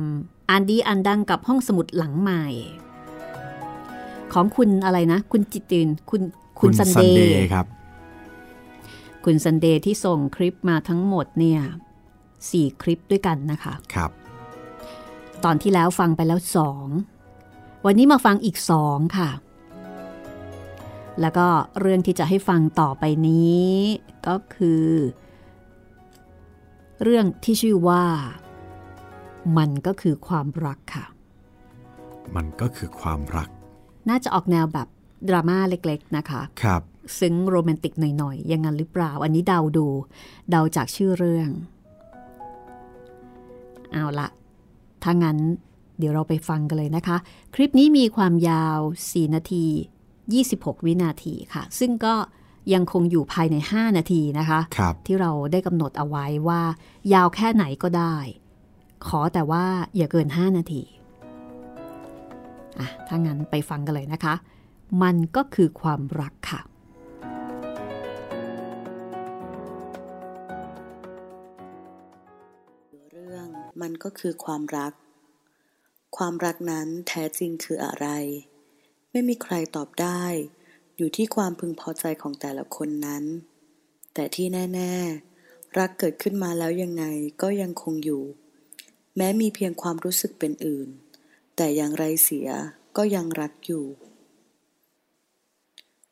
[0.50, 2.44] อันดีอันดังกับห้องสมุดหลังใหม่
[4.32, 6.22] ของคุณอะไรนะ คุณจิตตินคุณ
[6.60, 7.66] คุณซันเดย์ย์ครับ
[9.24, 11.60] คุณซันเดย์ที่ส่งคลิปมาทั้งหมดเนี่ย
[12.51, 14.11] สี่คลิปด้วยกันนะคะครับ
[15.45, 16.86] ตอนที่แล้วฟังไปแล้วสอง
[17.86, 19.30] วันนี้มาฟังอีกสองค่ะ
[21.20, 21.47] แล้วก็
[21.80, 23.70] เรื่องที่จะให้ฟังต่อไปนี้
[24.26, 24.86] ก็คือ
[27.03, 28.05] เรื่องที่ชื่อว่า
[29.59, 31.07] มันก็คือความรักค่ะ
[32.36, 33.49] มันก็คือความรัก
[34.09, 34.88] น่าจะออกแนวแบบ
[35.28, 36.82] ดราม่าเล็กๆนะคะ ครับ
[37.18, 39.86] ซึ้งโรแมนติกหน่อยๆ อยังงั้นหรือเปล่า อันนี้เดาดู
[40.51, 41.49] เดาจากชื่อเรื่อง
[43.93, 44.28] เอาละ
[45.03, 45.38] ถ้างั้น
[45.99, 47.16] เดี๋ยวเราไปฟังกันเลยนะคะ
[47.55, 49.66] คลิปนี้มีความยาว 4 นาที
[50.26, 52.14] 26 วินาทีค่ะ ซึ่งก็
[52.74, 56.62] ยังคงอยู่ภายใน 5 นาทีนะคะครับที่เราได้กำหนดเอาไว้ว่า
[57.14, 58.16] ยาวแค่ไหนก็ได้
[59.07, 59.64] ขอแต่ว่า
[59.97, 60.82] อย่าเกิน 5 นาที
[62.78, 64.34] อะถ้างั้นไปฟังกันเลยนะคะ
[65.03, 66.61] มันก็คือความรักค่ะ
[73.82, 74.92] มันก็คือความรัก
[76.16, 78.06] ความรักนั้นแท้จริงคืออะไร
[79.10, 80.22] ไม่มีใครตอบได้
[80.96, 83.24] อยู่ที่ความพึงพอใจของแต่ละคนนั้น
[84.14, 84.94] แต่ที่แน่
[85.36, 87.04] ๆ รักเกิดขึ้นมาแล้วยังไง
[87.42, 88.22] ก็ยังคงอยู่
[89.16, 90.88] แม้มีเพียงความรู้สึกเป็นอื่น
[91.56, 92.48] แต่อย่างไรเสีย
[92.96, 93.86] ก็ยังรักอยู่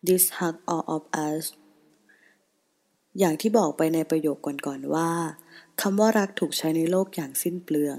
[0.07, 1.45] This hug all of us
[3.19, 5.11] อย่างที่บอกไปในประโยคก่อนๆว่า
[5.85, 7.99] คำว่ารักถูกใช้ในโลกอย่างสิ้นเปลือง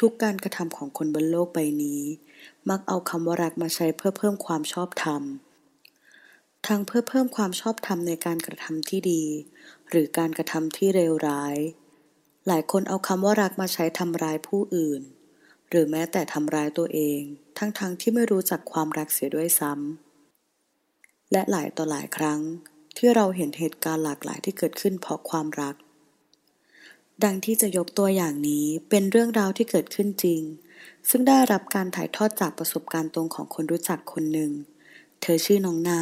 [0.00, 2.02] ทุกๆการกระทำของคนบนโลกใบนี้
[2.70, 5.22] มักเอาคำว่ารักมาใช้เพื่อเพิ่มความชอบธรรม
[6.66, 9.24] ทั้งเพื่อเพิ่มความชอบธรรมในการกระทำที่ดี
[9.90, 11.56] หรือการกระทำที่เลวร้าย
[12.46, 15.02] หลายคนเอาคำว่ารักมาใช้ทำร้ายผู้อื่น
[15.70, 17.20] หรือแม้แต่ทำร้ายตัวเอง
[17.58, 22.40] ทั้งๆทที่ไม่รู้จักความรักเสียด้วยซ้ำและหลายต่อหลายครั้ง
[22.96, 25.76] ที่เราเห็นเหตุการณ์หลากหลายที่เกิดขึ้นเพราะความรัก
[27.24, 30.40] ดังที่จะยกตัวอย่างนี้เป็นเรื่องราวที่เกิดขึ้นจริง
[31.08, 34.50] ซึ่งได้รับการถ่ายทอดจากประสบการณ์ตรงของคนรู้จักคนหนึ่ง
[35.20, 36.00] เธอชื่อน้องนา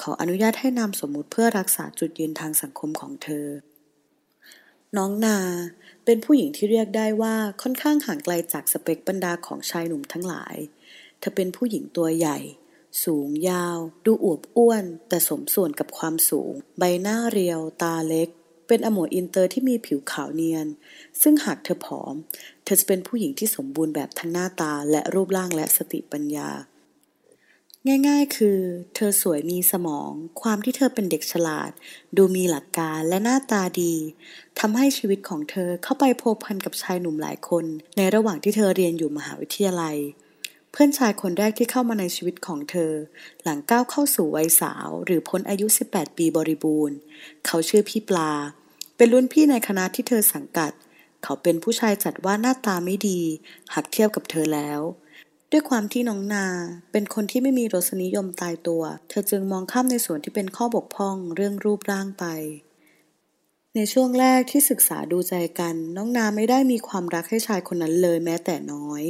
[0.00, 3.46] ขออนุญาตให้นามสมมุติเพื่อรักษาจุดยืนทางสังคมของเธอ
[4.96, 5.38] น้องนา
[6.04, 10.56] เป็นผู้หญิงที่เรียกได้ว่าค่อนข้างห่างไกลจากสเปคบรรดาของชายหนุ่มทั้งหลาย
[11.18, 12.38] เธอเป็นผู้หญิงตัวใหญ่
[13.04, 18.28] สูงยาว ดูอวบอ้วน แต่สมส่วนกับความสูง ใบหน้าเรียว ตาเล็ก
[18.66, 20.66] เป็นอาหมวยอินเตอร์ที่มีผิวขาวเนียน
[21.22, 22.14] ซึ่งหากเธอผอม
[22.64, 26.50] เธอจะเป็นผู้หญิงที่สมบูรณ์แบบทั้งหน้าตาและรูปร่างและสติปัญญา
[28.08, 28.58] ง่ายๆ คือ
[28.94, 30.10] เธอสวยมีสมอง
[30.42, 31.70] ความที่เธอเป็นเด็กฉลาด
[32.16, 33.94] ดูมีหลักการและหน้าตาดี
[34.58, 37.64] ทำให้ชีวิตของเธอเข้าไปพัวพันกับชายหนุ่มหลายคน
[37.96, 39.96] ในระหว่างที่เธอเรียนอยู่มหาวิทยาลัย
[40.76, 42.92] เพื่อนชายคนแรกที่เข้ามาในชีวิตของเธอ
[43.42, 46.96] หลังก้าวเข้าสู่วัยสาว หรือพ้นอายุ 18 ปีบริบูรณ์
[47.46, 48.32] เขาชื่อพี่ปลา
[48.96, 50.72] เป็นรุ่นพี่ในคณะที่เธอสังกัด
[51.22, 53.20] เขาเป็นผู้ชายจัดว่าหน้าตาไม่ดี
[53.72, 54.80] หากเทียบกับเธอแล้ว
[55.50, 56.46] ด้วยความที่น้องนา
[56.92, 62.24] เป็นคนที่ไม่มีรสนิยมตายตัว เธอจึงมองข้ามในส่วนที่เป็นข้อบกพร่องเรื่องรูปร่างไป
[63.74, 69.04] ในช่วงแรกที่ศึกษาดูใจกัน น้องนาไม่ได้มีความรักให้ชายคนนั้นเลยแม้แต่น้อย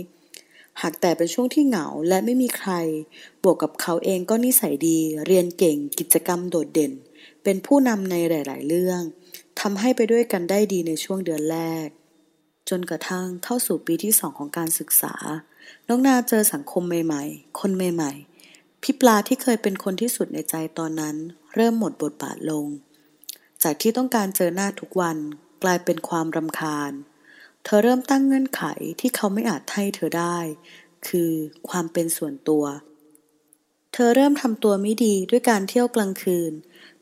[0.83, 2.73] หากแต่เป็นช่วงที่เหงาและไม่มีใคร
[3.43, 6.93] บวกกับเขาเองก็นิสัยดี เรียนเก่ง กิจกรรมโดดเด่น
[7.45, 9.01] เป็นผู้นำในหลาย ๆ เรื่อง
[9.61, 11.89] ทำให้ไปด้วยกันได้ดีในช่วงเดือนแรก
[12.69, 15.15] จนกระทั่งเข้าสู่ปีที่สองของการศึกษา
[15.89, 18.13] น้องนาเจอสังคมใหม่ ๆ คนใหม่
[18.49, 21.17] ๆ พี่ปลาที่เคยเป็นคนที่สุดในใจตอนนั้น
[21.55, 22.67] เริ่มหมดบทบาทลง
[23.63, 25.17] จากที่ต้องการเจอหน้าทุกวัน
[25.63, 26.93] กลายเป็นความรำคาญ
[27.65, 28.63] เธอเริ่มตั้งเงื่อนไข
[29.01, 30.39] ที่เขาไม่อาจให้เธอได้
[31.09, 31.31] คือ
[31.69, 32.65] ความเป็นส่วนตัว
[33.93, 36.53] เธอเริ่มทำตัวไม่ดีด้วยการเที่ยวกลางคืน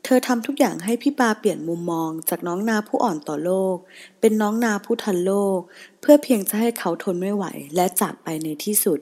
[0.03, 3.75] เธอทำทุกอย่างให้พี่ปาเปลี่ยนมุมมองจากน้องนาผู้อ่อนต่อโลก
[4.19, 5.59] เป็นน้องนาผู้ทันโลก
[6.01, 7.45] เพื่อเพียงจะให้เขาทนไม่ไหว
[7.75, 8.99] และจากไปในที่สุด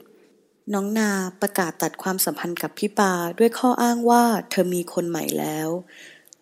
[0.73, 1.09] น้องนา
[1.41, 5.69] ประกาศตัดความสัมพันธ์กับพี่ปาด้วยข้ออ้างว่าเธอมีคนใหม่แล้ว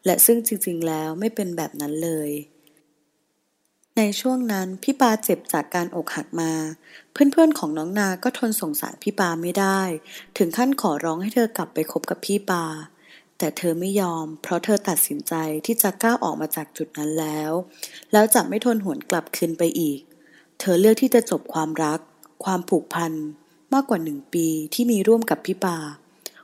[0.06, 2.30] และซึ่งจริงๆแล้วไม่เป็นแบบนั้นเลย
[3.98, 6.52] ในช่วงนั้นพี่ปาเจ็บจากการอกหักมา
[7.12, 9.82] เพื่อนๆของน้องนาก็ทนสงสารพี่ปาไม่ได้
[10.38, 12.66] ถึงขั้นขอร้องให้เธอกลับไปคบกับพี่ปา
[13.38, 15.34] แต่เธอไม่ยอม เพราะเธอตัดสินใจ
[15.66, 17.52] ที่จะก้าวออกมาจากจุดนั้นแล้ว
[18.12, 20.00] แล้วจะไม่ทนหวนกลับคืนไปอีก
[20.60, 22.00] เธอเลือกที่จะจบความรัก
[22.44, 23.14] ความผูกพัน
[23.74, 25.78] มากกว่าหนึ่งปีที่มีร่วมกับพี่ปา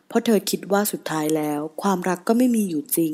[0.07, 3.13] เพราะเธอคิดว่าสุดท้ายแล้ว ความรักก็ไม่มีอยู่จริง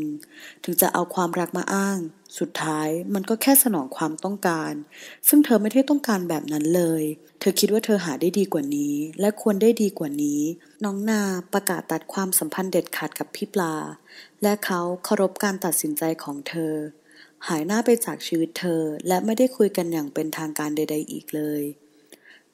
[0.64, 2.00] ถึงจะเอาความรักมาอ้าง
[2.40, 4.74] สุดท้ายมันก็แค่สนองความต้องการ
[5.28, 7.04] ซึ่งเธอไม่ได้ต้องการแบบนั้นเลย
[7.40, 10.42] เธอคิดว่าเธอหาได้ดีกว่านี้ และควรได้ดีกว่านี้
[10.84, 11.22] น้องนา
[11.54, 13.76] ประกาศตัดความสัมพันธ์เด็ดขาดกับพี่ปลา
[14.44, 16.74] และเขาเคารพการตัดสินใจของเธอ
[17.48, 21.62] หายหน้าไปจากชีวิตเธอ และไม่ได้คุยกันอย่างเป็นทางการใด ๆ อีกเลย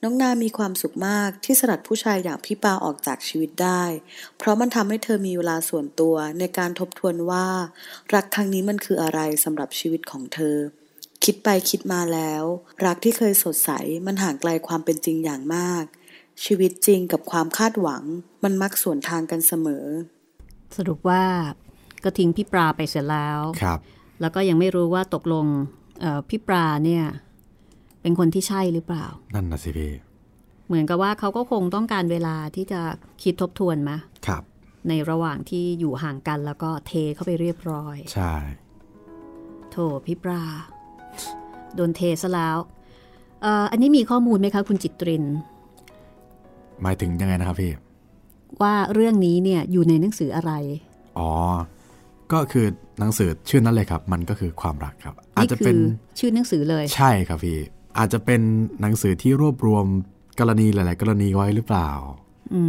[0.03, 3.83] น้องนามีความสุขมากที่สลัดผู้ชายอย่างพี่ปาออกจากชีวิตได้
[4.37, 7.47] เพราะมันทำให้เธอมีเวลาส่วนตัวในการทบทวนว่า
[8.13, 10.57] รักครั้งนี้มันคืออะไรสำหรับชีวิตของเธอ
[11.23, 12.43] คิดไปคิดมาแล้ว
[12.85, 13.71] รักที่เคยสดใส
[14.05, 15.83] มันห่างไกลความเป็นจริงอย่างมาก
[16.45, 18.03] ชีวิตจริงกับความคาดหวัง
[18.43, 19.85] มันมักสวนทางกันเสมอ
[20.77, 21.23] สรุปว่า
[22.03, 23.79] ก็ทิ้งพี่ปลาไปเสร็จแล้วครับ
[24.21, 25.45] แล้วก็ยังไม่รู้ว่าตกลง
[26.01, 27.05] เอ่อพี่ปลาเนี่ย
[28.07, 29.05] เป็นคนที่ใช่หรือเปล่า
[29.35, 29.91] นั่นนะสิพี่
[30.67, 32.81] เหมือนกับว่าเขาก็คงต้องการเวลาที่จะ
[33.23, 33.97] คิดทบทวนมา
[34.27, 34.43] ครับ
[34.87, 38.33] ในระหว่างที่อยู่ห่างกันแล้วก็เทเข้าไปเรียบร้อย ใช่
[39.71, 40.43] โถพี่ปลา
[41.75, 42.57] โดนเทซะแล้ว
[43.41, 45.25] เอ่ออันนี้มีข้อมูลไหมคะ คุณจิตริน
[46.81, 47.71] หมายถึงยังไงนะครับพี่
[48.61, 50.51] ว่าเรื่องนี้เนี่ยอยู่ในหนังสืออะไร
[51.19, 51.31] อ๋อ
[52.31, 52.65] ก็คือ
[52.99, 55.77] หนังสือชื่อนั้นเลยครับ มันก็คือความรักครับ อาจนี่จะคืเป็น
[56.19, 57.57] ชื่อหนังสือเลย ใช่ครับพี่
[57.99, 58.41] อาจจะเป็น
[58.81, 59.85] หนังสือที่รวบรวม
[60.39, 61.89] กรณีหลาย ๆ กรณีไว้หรือเปล่า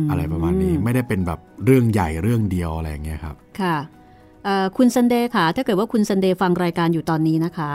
[0.00, 3.76] มอะไรประมาณนี้ไม่ได้เป็นแบบเรื่องใหญ่เรื่องเดียวอะไรอย่างเงี้ยครับ ค่ะ
[4.44, 7.72] เอ่อคุณซันเดย์ค่ะ ถ้าเกิดว่าคุณซันเดย์ฟังรายการอยู่ตอนนี้นะคะ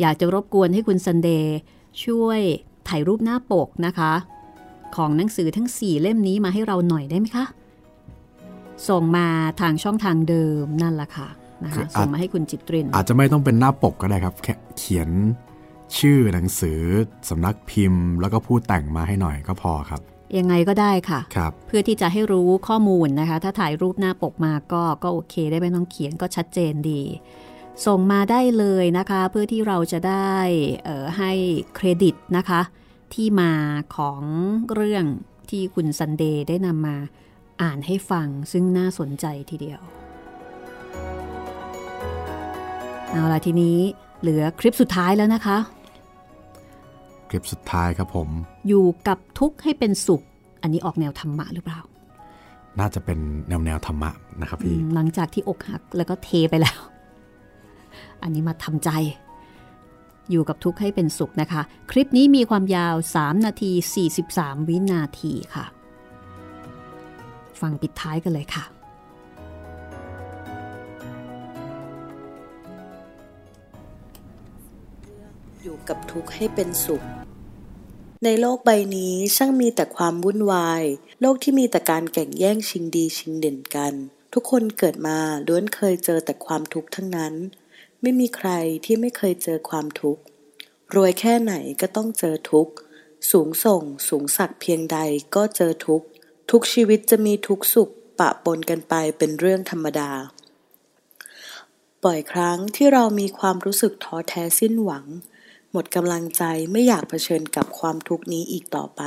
[0.00, 1.56] อยากจะรบกวนให้คุณซันเดย์
[2.04, 2.40] ช่วย
[2.88, 4.12] ถ่ายรูปหน้าปกนะคะ
[4.96, 7.44] ของหนังสือทั้ง 4 เล่มนี้มาให้เราหน่อยได้ไหมคะ
[8.88, 9.26] ส่งมา
[9.60, 11.28] ทางช่องทางเดิมนั่นแหละค่ะ
[11.64, 15.08] นะคืคะออาจส่งมาให้คุณจิตริน อาจจะไม่ต้องเป็นหน้าปกก็ได้ครับ แค่เขียน
[15.98, 16.80] ชื่อหนังสือ
[17.28, 20.00] สำนักพิมพ์ แล้วก็พูดแต่งมาให้หน่อยก็พอครับ
[20.38, 27.02] ยังไงก็ได้ค่ะครับเพื่อที่จะให้รู้ข้อมูลนะคะ ถ้าถ่ายรูปหน้าปกมาก็ก็โอเคได้ไม่ต้องเขียนก็ชัดเจนดี
[27.86, 30.34] ส่งมาได้เลยนะคะ เพื่อที่เราจะได้
[30.84, 31.32] เอ่อให้
[31.74, 32.60] เครดิตนะคะ
[33.14, 33.52] ที่มา
[33.96, 34.22] ของ
[34.74, 35.04] เรื่อง
[35.50, 36.96] ที่คุณซันเดย์ได้นำมา
[37.62, 39.80] อ่านให้ฟังซึ่งน่าสนใจทีเดียว
[43.10, 43.78] เอาล่ะทีนี้
[44.24, 45.56] เหลือคลิปสุดท้ายแล้วนะคะ
[47.28, 48.28] คลิปสุดท้ายครับผม
[48.68, 50.22] อยู่กับทุกข์ให้เป็นสุข
[50.62, 51.80] อันนี้ออกแนวธรรมะหรือเปล่า
[52.78, 53.18] น่าจะเป็น
[53.48, 54.10] แนวแนวธรรมะ
[54.40, 56.78] นะครับพี่หลังจากที่อกหักแล้วก็เทไปแล้ว
[58.22, 58.90] อันนี้มาทำใจ
[60.30, 63.70] อยู่กับทุกข์ให้เป็นสุขนะคะ คลิปนี้มีความยาว 3 นาที
[64.20, 65.64] 43 วินาทีค่ะ
[67.60, 68.64] ฟังปิดท้ายกันเลยค่ะ
[75.88, 77.04] กับทุกข์ให้เป็นสุข
[78.24, 80.82] ในโลกใบนี้ช่างมีแต่ความวุ่นวาย
[81.20, 83.94] โลกที่มีแต่การแข่งแย่งชิงดีชิงเด่นกัน
[84.32, 85.18] ทุกคนเกิดมา
[85.48, 87.34] ล้วนเคยเจอแต่ความทุกข์ทั้งนั้น
[88.02, 88.50] ไม่มีใคร
[88.84, 90.22] ที่ไม่เคยเจอความทุกข์
[90.94, 92.72] รวยแค่ไหนก็ต้องเจอทุกข์
[93.30, 94.98] สูงส่งสูงสักเพียงใด
[95.34, 96.06] ก็เจอทุกข์
[96.50, 100.10] ทุกชีวิตจะมีทุกข์สุขปะปนกันไปเป็นเรื่องธรรมดา
[102.04, 105.06] บ่อยครั้งที่เรามีความรู้สึกท้อแท้สิ้นหวัง
[105.76, 109.02] หมดกำลังใจไม่อยากเผชิญกับความทุกข์นี้อีกต่อไป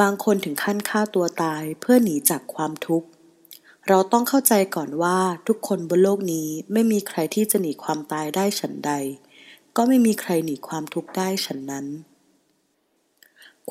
[0.00, 3.08] บางคนถึงขั้นฆ่าตัวตายเพื่อหนีจากความทุกข์
[3.88, 5.18] เราต้องเข้าใจก่อนว่า
[5.48, 8.92] ทุกคนบนโลกนี้ไม่มีใครที่จะหนีความตายได้ฉันใด
[9.76, 11.86] ก็ไม่มีใครหนีความทุกข์ได้ฉันนั้น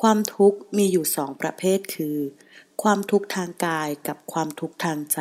[0.00, 2.16] ความทุกข์มีอยู่สองประเภทคือ
[2.82, 5.20] ความทุกข์ทางกายกับความทุกข์ทางใจ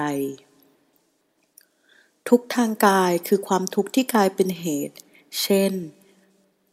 [2.29, 4.97] ทุกข์ทางกายคือความทุกข์ที่กลายเป็นเหตุ
[5.41, 5.73] เช่น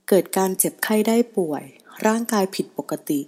[0.09, 1.65] เกิดการเจ็บไข้ได้ป่วย
[2.07, 3.21] ร่างกายผิดปกติ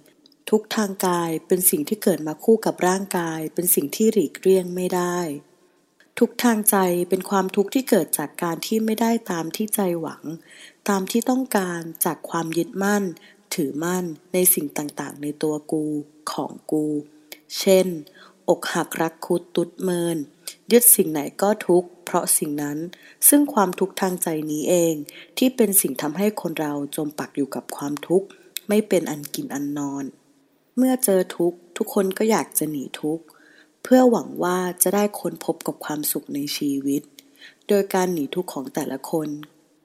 [0.49, 5.17] ทุกทางกายเป็นสิ่งที่เกิดมาคู่กับร่างกาย เป็นสิ่งที่หลีกเลี่ยงไม่ได้
[6.19, 6.77] ทุกทางใจ
[7.09, 10.23] เป็นความทุกข์ที่เกิดจากการที่ไม่ได้ตามที่ใจหวัง
[10.89, 13.03] ตามที่ต้องการจากความยึดมั่น
[13.53, 15.85] ถือมั่นในสิ่งต่างๆ ในตัวกู
[16.31, 16.85] ของกู
[17.59, 17.87] เช่น
[18.49, 20.17] อกหักรักคุดตุดเมิน
[20.71, 22.77] ยึดสิ่งไหนก็ทุกข์ ราะสิ่งนั้น
[23.29, 24.95] ซึ่งความทุกข์ทางใจนี้เอง
[25.37, 28.27] ที่เป็นสิ่งทำให้คนเราจมปักอยู่กับความทุกข์
[28.67, 30.03] ไม่เป็นอันกินอันนอน
[30.77, 33.25] เมื่อเจอทุกข์ ทุกคนก็อยากจะหนีทุกข์
[33.83, 37.01] เพื่อหวังว่าจะได้ค้นพบกับความสุขในชีวิต
[37.67, 39.29] โดยการหนีทุกข์ของแต่ละคน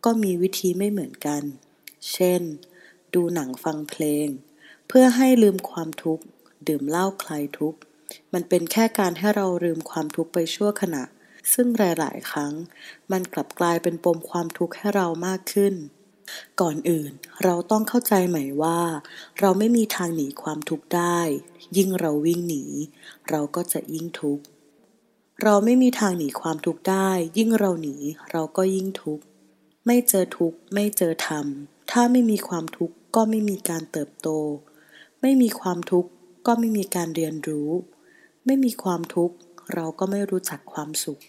[0.04, 1.42] ก็มีวิธีไม่เหมือนกัน
[2.12, 2.42] เช่น
[3.14, 4.26] ดูหนังฟังเพลง
[4.88, 6.24] เพื่อให้ลืมความทุกข์
[6.68, 7.78] ดื่มเหล้าคลายทุกข์
[8.32, 11.02] มันเป็นแค่การให้เราลืมความทุกข์ไปชั่วขณะ
[11.52, 12.52] ซึ่งหลาย ๆ ครั้ง
[13.12, 15.74] มันกลับกลายเป็นปมความทุกข์ให้เรามากขึ้น
[16.60, 17.12] ก่อนอื่น
[17.44, 18.80] เราต้องเข้าใจใหม่ว่า
[19.40, 21.20] เราไม่มีทางหนีความทุกข์ได้
[21.76, 22.64] ยิ่งเราวิ่งหนี
[23.30, 24.44] เราก็จะยิ่งทุกข์
[25.42, 27.96] เราไม่มีทางหนีความทุกข์ได้ ยิ่งเราหนี
[28.30, 29.24] เราก็ยิ่งทุกข์
[29.86, 31.46] ไม่เจอทุกข์ไม่เจอธรรม
[31.90, 34.28] ถ้าไม่มีความทุกข์ก็ไม่มีการเติบโต
[35.20, 36.10] ไม่มีความทุกข์
[36.46, 37.70] ก็ไม่มีการเรียนรู้
[38.46, 39.36] ไม่มีความทุกข์
[39.74, 41.20] เราก็ไม่รู้จักความสุข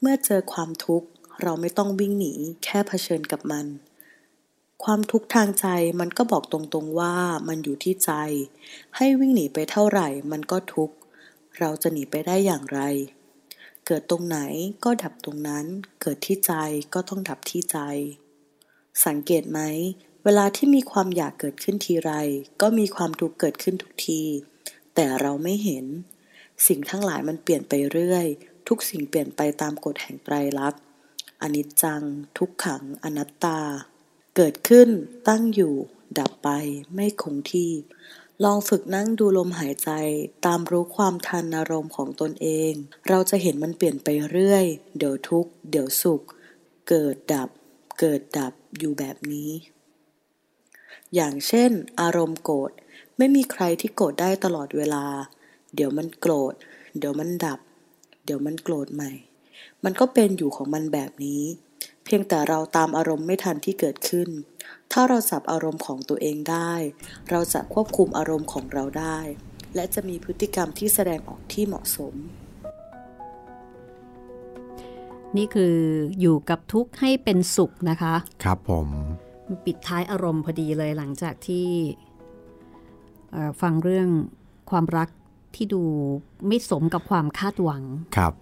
[0.00, 1.08] เมื่อเจอความทุกข์
[1.42, 2.32] เราไม่ต้องวิ่งหนี
[2.64, 3.66] แค่เผชิญกับมัน
[4.84, 5.66] ความทุกข์ทางใจ
[6.00, 7.14] มันก็บอกตรงๆว่า
[7.48, 8.12] มันอยู่ที่ใจ
[8.96, 10.96] ให้วิ่งหนีไปเท่าไหร่มันก็ทุกข์
[11.58, 12.80] เราจะหนีไปได้อย่างไร
[13.86, 14.38] เกิดตรงไหน
[14.84, 15.66] ก็ดับตรงนั้น
[16.00, 16.52] เกิดที่ใจ
[16.94, 17.78] ก็ต้องดับที่ใจ
[19.06, 19.60] สังเกตไหม
[20.24, 22.12] เวลาที่มีความอยากเกิดขึ้นทีไร
[22.60, 24.22] ก็มีความทุกข์เกิดขึ้นทุกที
[24.94, 25.84] แต่เราไม่เห็น
[26.66, 28.26] สิ่งทั้งหลายมันเปลี่ยนไปเรื่อย
[28.68, 30.82] ทุกสิ่งเปลี่ยนไปตามกฎแห่งไตรลักษณ์
[31.42, 32.02] อนิจจัง
[32.38, 33.60] ทุกขัง อนัตตา
[34.36, 34.88] เกิดขึ้น
[35.28, 35.74] ตั้งอยู่
[36.18, 36.48] ดับไป
[36.94, 37.72] ไม่คงที่
[38.44, 39.90] ลองฝึกนั่งดูลมหายใจ
[40.46, 42.72] ตามรู้ความทันอารมณ์ของตนเอง
[43.08, 44.64] เราจะเห็นมันเปลี่ยนไปเรื่อย
[44.98, 46.22] เดี๋ยวทุกข์ เดี๋ยวสุข
[46.88, 47.48] เกิดดับ
[48.00, 49.50] เกิดดับ อยู่แบบนี้
[51.14, 52.70] อย่างเช่น อารมณ์โกรธ
[53.18, 55.04] ไม่มีใครที่โกรธได้ตลอดเวลา
[55.74, 56.54] เดี๋ยวมันโกรธ
[56.98, 57.60] เดี๋ยวมันดับ
[58.24, 59.12] เดี๋ยวมันโกรธใหม่
[59.84, 61.42] มันก็เป็นอยู่ของมันแบบนี้
[62.04, 64.28] เพียงแต่เราตามอารมณ์ไม่ทันที่เกิดขึ้น
[64.92, 66.72] ถ้าเราจับอารมณ์ของตัวเองได้
[67.30, 69.18] เราจะควบคุมอารมณ์ของเราได้
[69.74, 72.14] และจะมีพฤติกรรมที่แสดงออกที่เหมาะสม
[75.36, 75.76] นี่คือ
[76.20, 78.14] อยู่กับทุกข์ให้เป็นสุขนะคะ
[78.44, 78.88] ครับผม
[79.66, 81.68] ปิดท้ายอารมณ์พอดีเลยหลังจากที่
[83.32, 84.08] เอ่อฟังเรื่อง
[84.70, 85.08] ความรัก
[85.56, 85.82] ที่ดู
[86.46, 87.82] ไม่สมกับความคาดหวัง
[88.16, 88.32] ครับ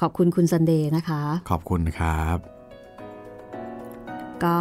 [0.00, 2.38] ขอบคุณคุณซันเดย์นะคะ ขอบคุณครับ
[4.44, 4.58] ก็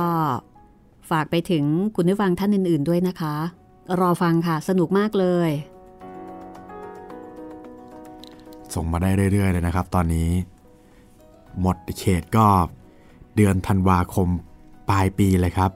[1.11, 1.63] ฝากไปถึง
[1.95, 3.35] คุณผู้ฟังท่านอื่น ๆด้วยนะคะ
[3.99, 5.49] รอฟังค่ะ สนุกมากเลย
[8.73, 10.29] ส่งมาได้เรื่อย ๆ เลยนะครับ ตอนนี้
[11.61, 12.47] หมดเขตก็
[13.35, 14.27] เดือนธันวาคม
[14.89, 15.71] ปลายปีเลยครับ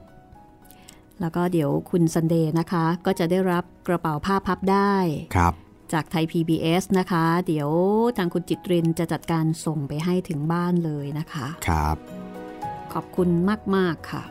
[1.22, 4.94] แล้วก็เดี๋ยวคุณซันเดย์นะคะ ก็จะได้รับกระเป๋าผ้าพับได้
[5.36, 5.54] ครับ
[5.92, 7.70] จากไทย PBS นะคะ เดี๋ยว
[8.16, 11.96] ทางคุณจิตรินจะจัดการส่งไปให้ถึงบ้านเลยนะคะ ครับ
[12.92, 13.28] ขอบคุณ
[13.76, 14.22] มาก ๆ ค่ะ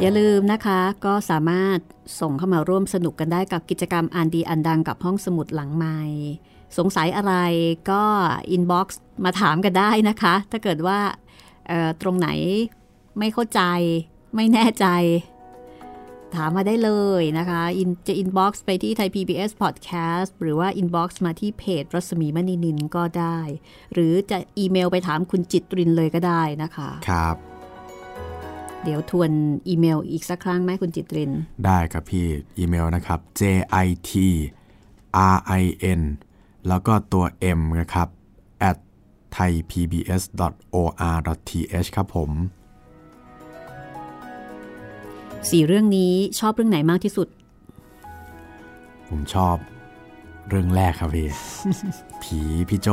[0.00, 1.78] อย่าลืมนะคะ ก็สามารถ
[2.20, 5.98] ส่งเข้ามาร่วมสนุกกันได้กับกิจกรรมอ่านดีอ่านดังกับห้องสมุดหลังไมค์
[6.78, 7.34] สงสัยอะไร
[7.90, 8.02] ก็
[8.50, 10.98] inbox มาถามกันได้นะคะ ถ้าเกิดว่า
[11.68, 12.28] เอ่อตรงไหน
[13.18, 13.62] ไม่เข้าใจ
[14.34, 14.86] ไม่แน่ใจ
[16.34, 16.90] ถามมาได้เล
[17.20, 23.38] ยนะคะอินจะ inbox ไปที่ Thai PBS Podcast หรือว่า inbox มาที่เพจรัศมีมณีนินก็ได้
[23.92, 27.36] หรือจะอีเมลไปถามคุณจิตรินเลยก็ได้นะคะ ครับ
[28.84, 29.30] เดี๋ยวทวน
[29.68, 31.32] อีเมลอีกสักครั้งไหมคุณจิตริน
[31.64, 32.26] ได้ครับพี่
[32.58, 33.42] อีเมลนะครับ j
[33.86, 34.10] i t
[35.16, 35.64] r i
[35.98, 36.02] n
[36.68, 37.24] แล้วก็ตัว
[37.58, 38.08] m นะครับ
[38.68, 38.78] at
[39.36, 40.28] thaipbs.or.th
[41.96, 42.30] ครับผม
[45.50, 47.28] สี่เรื่องนี้ชอบเรื่องไหนมากที่สุด
[49.08, 49.56] ผมชอบ
[50.48, 51.28] เรื่องแรกครับพี่
[52.22, 52.88] ผีพี่โจ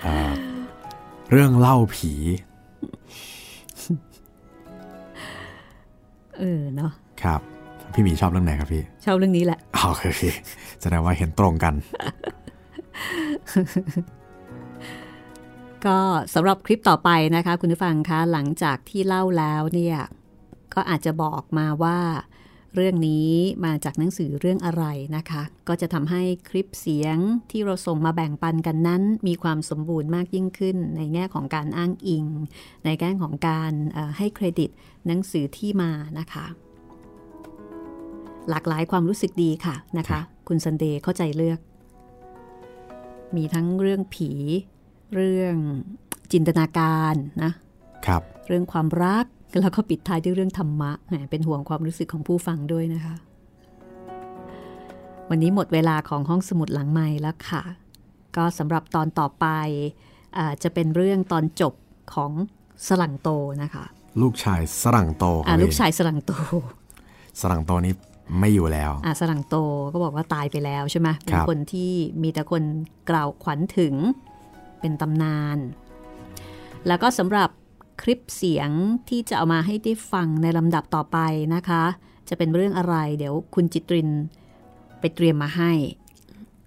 [0.00, 0.32] เอ่อ
[1.30, 2.12] เรื่องเล่าผี
[6.38, 6.92] เออเนาะ
[7.22, 7.40] ครับ
[7.92, 10.24] พี่หมีชอบเรื่องไหนครับพี่ ชอบเรื่องนี้แหละอ๋อโอเคโอเค
[10.80, 11.74] แสดงว่าเห็นตรงกัน
[15.86, 15.98] ก็
[16.34, 19.98] สำหรับคลิปต่อไปนะคะ คุณผู้ฟังคะหลังจากที่เล่าแล้วเนี่ย
[20.74, 21.98] ก็อาจจะบอกมาว่า
[22.74, 23.30] เรื่องนี้
[23.64, 24.84] มาจากหนังสือเรื่องอะไร
[25.16, 27.18] นะคะ ก็จะทำให้คลิปเสียง
[27.50, 32.24] ที่เราส่งมาแบ่งปันกันนั้น มีความสมบูรณ์มากยิ่งขึ้น ในแง่ของการอ้างอิง
[32.84, 33.72] ในแง่ของการ
[34.18, 34.70] ให้เครดิต
[35.06, 36.46] หนังสือที่มานะคะ
[38.50, 41.58] หลากหลายความรู้สึกดีค่ะนะคะ คุณซันเดย์เข้าใจเลือก
[43.36, 44.30] มีทั้งเรื่องผี
[45.14, 45.54] เรื่อง
[46.32, 47.52] จินตนาการนะ
[48.06, 49.24] ครับเรื่องความรัก
[49.60, 53.14] แล้วก็ปิดท้ายด้วยเรื่องธรรมะแหมเป็นห่วงความรู้สึกของผู้ฟังด้วยนะคะ
[55.30, 57.62] วันนี้หมดเวลาของห้องสมุดหลังใหม่แล้วค่ะ
[58.36, 59.46] ก็สำหรับตอนต่อไป
[60.36, 61.74] อ่าจะเป็นเรื่องตอนจบ
[62.14, 62.32] ของ
[62.86, 63.28] สลังโต
[63.62, 63.84] นะคะ
[64.22, 66.32] ลูกชายสรั่งโตคอ่ารับลูกพี่ชายสลังโต
[67.40, 67.94] สรั่งโตนี้
[68.40, 69.56] ไม่อยู่แล้วอ่าสลังโต
[69.92, 71.92] ก็บอกว่าตายไปแล้วใช่ไหมเป็นครับคนที่
[72.22, 72.62] มีแต่คน
[73.10, 73.94] กล่าวขวัญถึง
[74.80, 75.58] เป็นตำนาน
[76.86, 77.48] แล้วก็สำหรับ
[78.02, 78.70] คลิปเสียง
[79.08, 81.18] ที่จะเอามาให้ได้ฟังในลำดับต่อไป
[81.54, 81.82] นะคะ
[82.28, 84.08] จะเป็นเรื่องอะไร เดี๋ยวคุณจิตริน
[85.00, 85.72] ไปเตรียมมาให้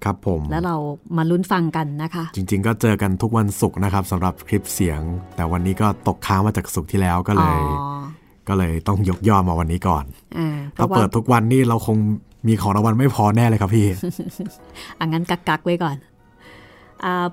[0.04, 0.76] ครับผม แล้วเรา
[1.18, 5.00] มาลุ้นฟังกันนะคะ จริง ๆ ก็เจอกันทุกวันศุกร์นะครับสำหรับคลิปเสียง
[5.36, 8.04] แต่วันนี้ก็ตกค้างมาจากศุกร์ที่แล้วก็เลยอ๋อ
[8.48, 10.06] ก็เลยต้องยกย่อมาวันนี้ก่อน
[10.38, 11.98] อ่าเพถ้าราะว่าเปิดทุกวันนี่เราคง
[12.48, 13.88] มีของรางวัลไม่พอแน่เลยครับพี่
[15.00, 16.13] อะงั้นกักกักๆไว้ก่อนอ่า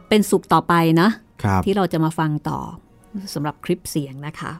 [0.09, 1.13] เป็นสุกร์ต่อไปเนาะ
[1.43, 2.59] ครับที่เราจะมาฟังต่อ
[3.35, 4.53] สำหรับคลิปเสียงนะคะ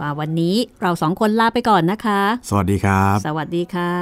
[0.00, 3.92] ว่าวันนี้เราสองคนลาไปก่อนนะคะ สวัสดีครับ สวัสดีค่ะ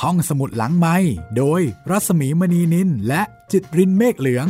[0.00, 0.96] ห้องสมุดหลังไม้
[1.36, 1.60] โดย
[1.90, 3.22] รัสมีมณีนินและ
[3.52, 4.46] จิตรินเมฆเหลือง